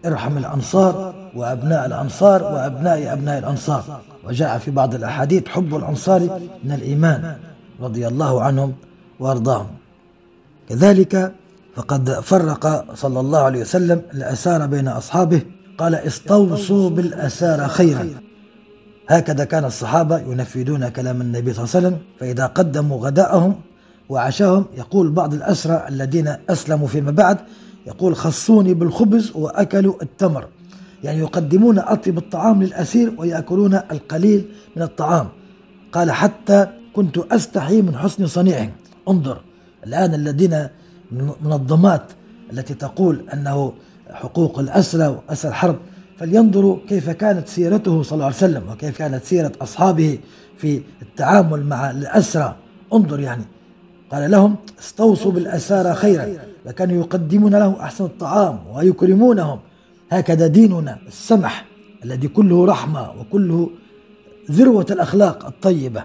[0.05, 4.01] ارحم الأنصار وأبناء الأنصار وأبناء أبناء الأنصار.
[4.23, 6.21] وجاء في بعض الأحاديث حب الأنصار
[6.63, 7.35] من الإيمان.
[7.83, 8.73] رضي الله عنهم
[9.19, 9.67] وأرضاهم.
[10.69, 11.33] كذلك
[11.75, 15.41] فقد فرق صلى الله عليه وسلم الأسار بين أصحابه
[15.77, 18.09] قال استوصوا بالأسارى خيرا.
[19.09, 23.55] هكذا كان الصحابة ينفذون كلام النبي صلى الله عليه وسلم فإذا قدموا غداءهم
[24.09, 27.37] وعشاهم يقول بعض الأسرى الذين أسلموا فيما بعد
[27.87, 30.47] يقول خصوني بالخبز وأكلوا التمر.
[31.03, 35.27] يعني يقدمون أطيب الطعام للأسير ويأكلون القليل من الطعام.
[35.91, 38.71] قال حتى كنت أستحي من حسن صنيعهم
[39.09, 39.41] انظر
[39.87, 40.67] الآن الذين
[41.41, 42.03] منظمات
[42.53, 43.73] التي تقول أنه
[44.11, 45.75] حقوق الأسرى وأسر الحرب
[46.17, 50.19] فلينظروا كيف كانت سيرته صلى الله عليه وسلم وكيف كانت سيرة أصحابه
[50.57, 52.55] في التعامل مع الأسرى.
[52.93, 53.43] انظر يعني.
[54.11, 56.27] قال لهم استوصوا بالأسارى خيرا
[56.65, 59.59] وكانوا يقدمون لهم أحسن الطعام ويكرمونهم.
[60.11, 61.65] هكذا ديننا السمح
[62.05, 63.69] الذي كله رحمة وكله
[64.51, 66.03] ذروة الأخلاق الطيبة.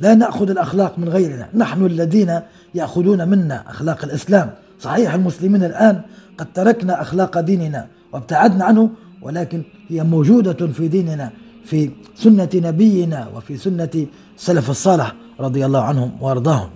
[0.00, 1.48] لا نأخذ الأخلاق من غيرنا.
[1.54, 2.40] نحن الذين
[2.74, 4.50] يأخذون منا أخلاق الإسلام.
[4.80, 6.00] صحيح المسلمين الآن
[6.38, 8.90] قد تركنا أخلاق ديننا وابتعدنا عنه
[9.22, 11.30] ولكن هي موجودة في ديننا
[11.64, 16.70] في سنة نبينا وفي سنة سلف الصالح رضي الله عنهم وأرضاهم.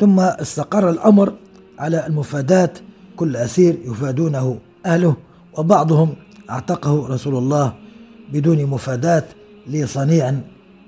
[0.00, 1.32] ثم استقر الأمر
[1.78, 2.78] على المفادات.
[3.16, 5.16] كل أسير يفادونه أهله
[5.58, 6.14] وبعضهم
[6.50, 7.72] أعتقه رسول الله
[8.32, 9.24] بدون مفادات
[9.66, 10.34] لصنيع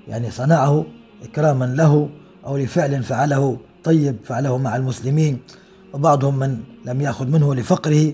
[0.07, 0.85] يعني صنعه
[1.23, 2.09] إكراما له
[2.45, 5.39] أو لفعل فعله طيب فعله مع المسلمين.
[5.93, 8.13] وبعضهم من لم يأخذ منه لفقره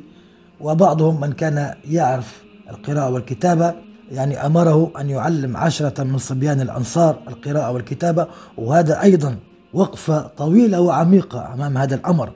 [0.60, 3.74] وبعضهم من كان يعرف القراءة والكتابة
[4.12, 8.28] يعني أمره أن يعلم عشرة من صبيان الأنصار القراءة والكتابة
[8.58, 9.36] وهذا أيضا
[9.74, 12.32] وقفة طويلة وعميقة أمام هذا الأمر.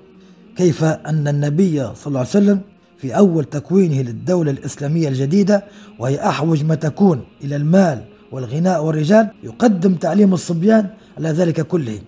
[0.56, 2.62] كيف أن النبي صلى الله عليه وسلم
[2.98, 5.64] في أول تكوينه للدولة الإسلامية الجديدة
[6.00, 8.02] وهي أحوج ما تكون إلى المال
[8.36, 10.86] والغناء والرجال يقدم تعليم الصبيان
[11.18, 12.00] على ذلك كله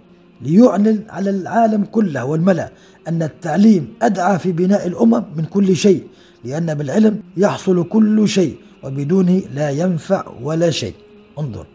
[0.41, 2.69] ليعلن على العالم كله والملأ
[3.07, 6.03] أن التعليم أدعى في بناء الأمم من كل شيء
[6.45, 10.93] لأن بالعلم يحصل كل شيء وبدونه لا ينفع ولا شيء.
[11.39, 11.65] انظر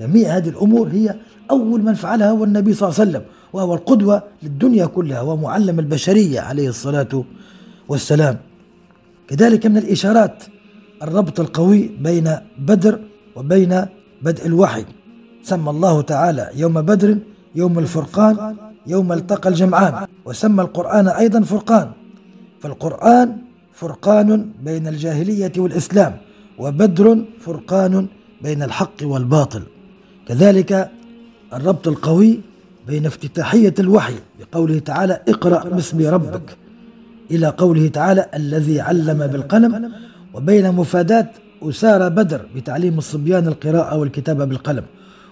[0.00, 1.14] جميع هذه الأمور هي
[1.50, 6.40] أول من فعلها هو النبي صلى الله عليه وسلم وهو القدوة للدنيا كلها ومعلم البشرية
[6.40, 7.24] عليه الصلاة
[7.88, 8.36] والسلام.
[9.28, 10.44] كذلك من الإشارات
[11.02, 13.00] الربط القوي بين بدر
[13.36, 13.86] وبين
[14.22, 14.84] بدء الوحي.
[15.42, 17.18] سمى الله تعالى يوم بدر
[17.54, 18.56] يوم الفرقان
[18.86, 20.06] يوم التقى الجمعان.
[20.24, 21.90] وسمى القرآن أيضا فرقان.
[22.60, 23.36] فالقرآن
[23.74, 26.16] فرقان بين الجاهلية والإسلام
[26.58, 28.06] وبدر فرقان
[28.42, 29.62] بين الحق والباطل.
[30.28, 30.90] كذلك
[31.52, 32.40] الربط القوي
[32.86, 36.56] بين افتتاحية الوحي بقوله تعالى اقرأ باسم ربك
[37.30, 39.92] إلى قوله تعالى الذي علم بالقلم
[40.34, 41.30] وبين مفادات
[41.62, 44.84] أسارى بدر بتعليم الصبيان القراءة والكتابة بالقلم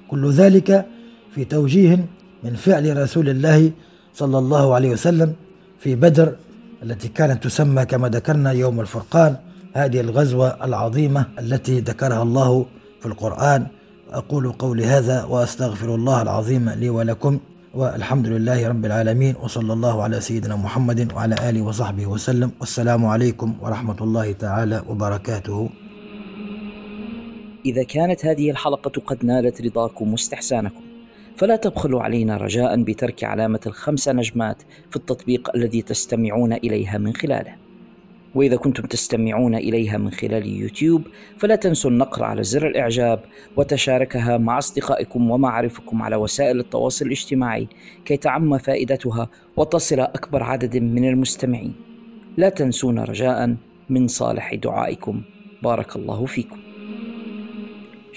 [0.09, 0.87] كل ذلك
[1.35, 2.07] في توجيه
[2.45, 3.71] من فعل رسول الله
[4.15, 5.33] صلى الله عليه وسلم
[5.79, 6.37] في بدر
[6.83, 9.37] التي كانت تسمى كما ذكرنا يوم الفرقان
[9.75, 12.67] هذه الغزوة العظيمة التي ذكرها الله
[13.01, 13.67] في القرآن.
[14.13, 17.39] أقول قولي هذا وأستغفر الله العظيم لي ولكم
[17.75, 22.51] والحمد لله رب العالمين وصلى الله على سيدنا محمد وعلى آله وصحبه وسلم.
[22.61, 25.69] والسلام عليكم ورحمة الله تعالى وبركاته.
[27.69, 30.81] إذا كانت هذه الحلقة قد نالت رضاكم واستحسانكم
[31.37, 37.55] فلا تبخلوا علينا رجاء بترك علامة الخمس نجمات في التطبيق الذي تستمعون إليها من خلاله.
[38.35, 41.03] وإذا كنتم تستمعون إليها من خلال يوتيوب
[41.39, 43.21] فلا تنسوا النقر على زر الإعجاب
[43.57, 47.69] وتشاركها مع أصدقائكم ومعارفكم على وسائل التواصل الاجتماعي
[48.05, 51.75] كي تعم فائدتها وتصل أكبر عدد من المستمعين.
[52.37, 53.57] لا تنسونا رجاء
[53.91, 55.23] من صالح دعائكم.
[55.63, 56.68] بارك الله فيكم.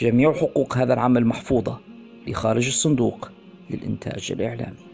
[0.02, 1.80] جميع حقوق هذا العمل محفوظة
[2.28, 3.30] لخارج الصندوق
[3.70, 4.91] للإنتاج الإعلامي.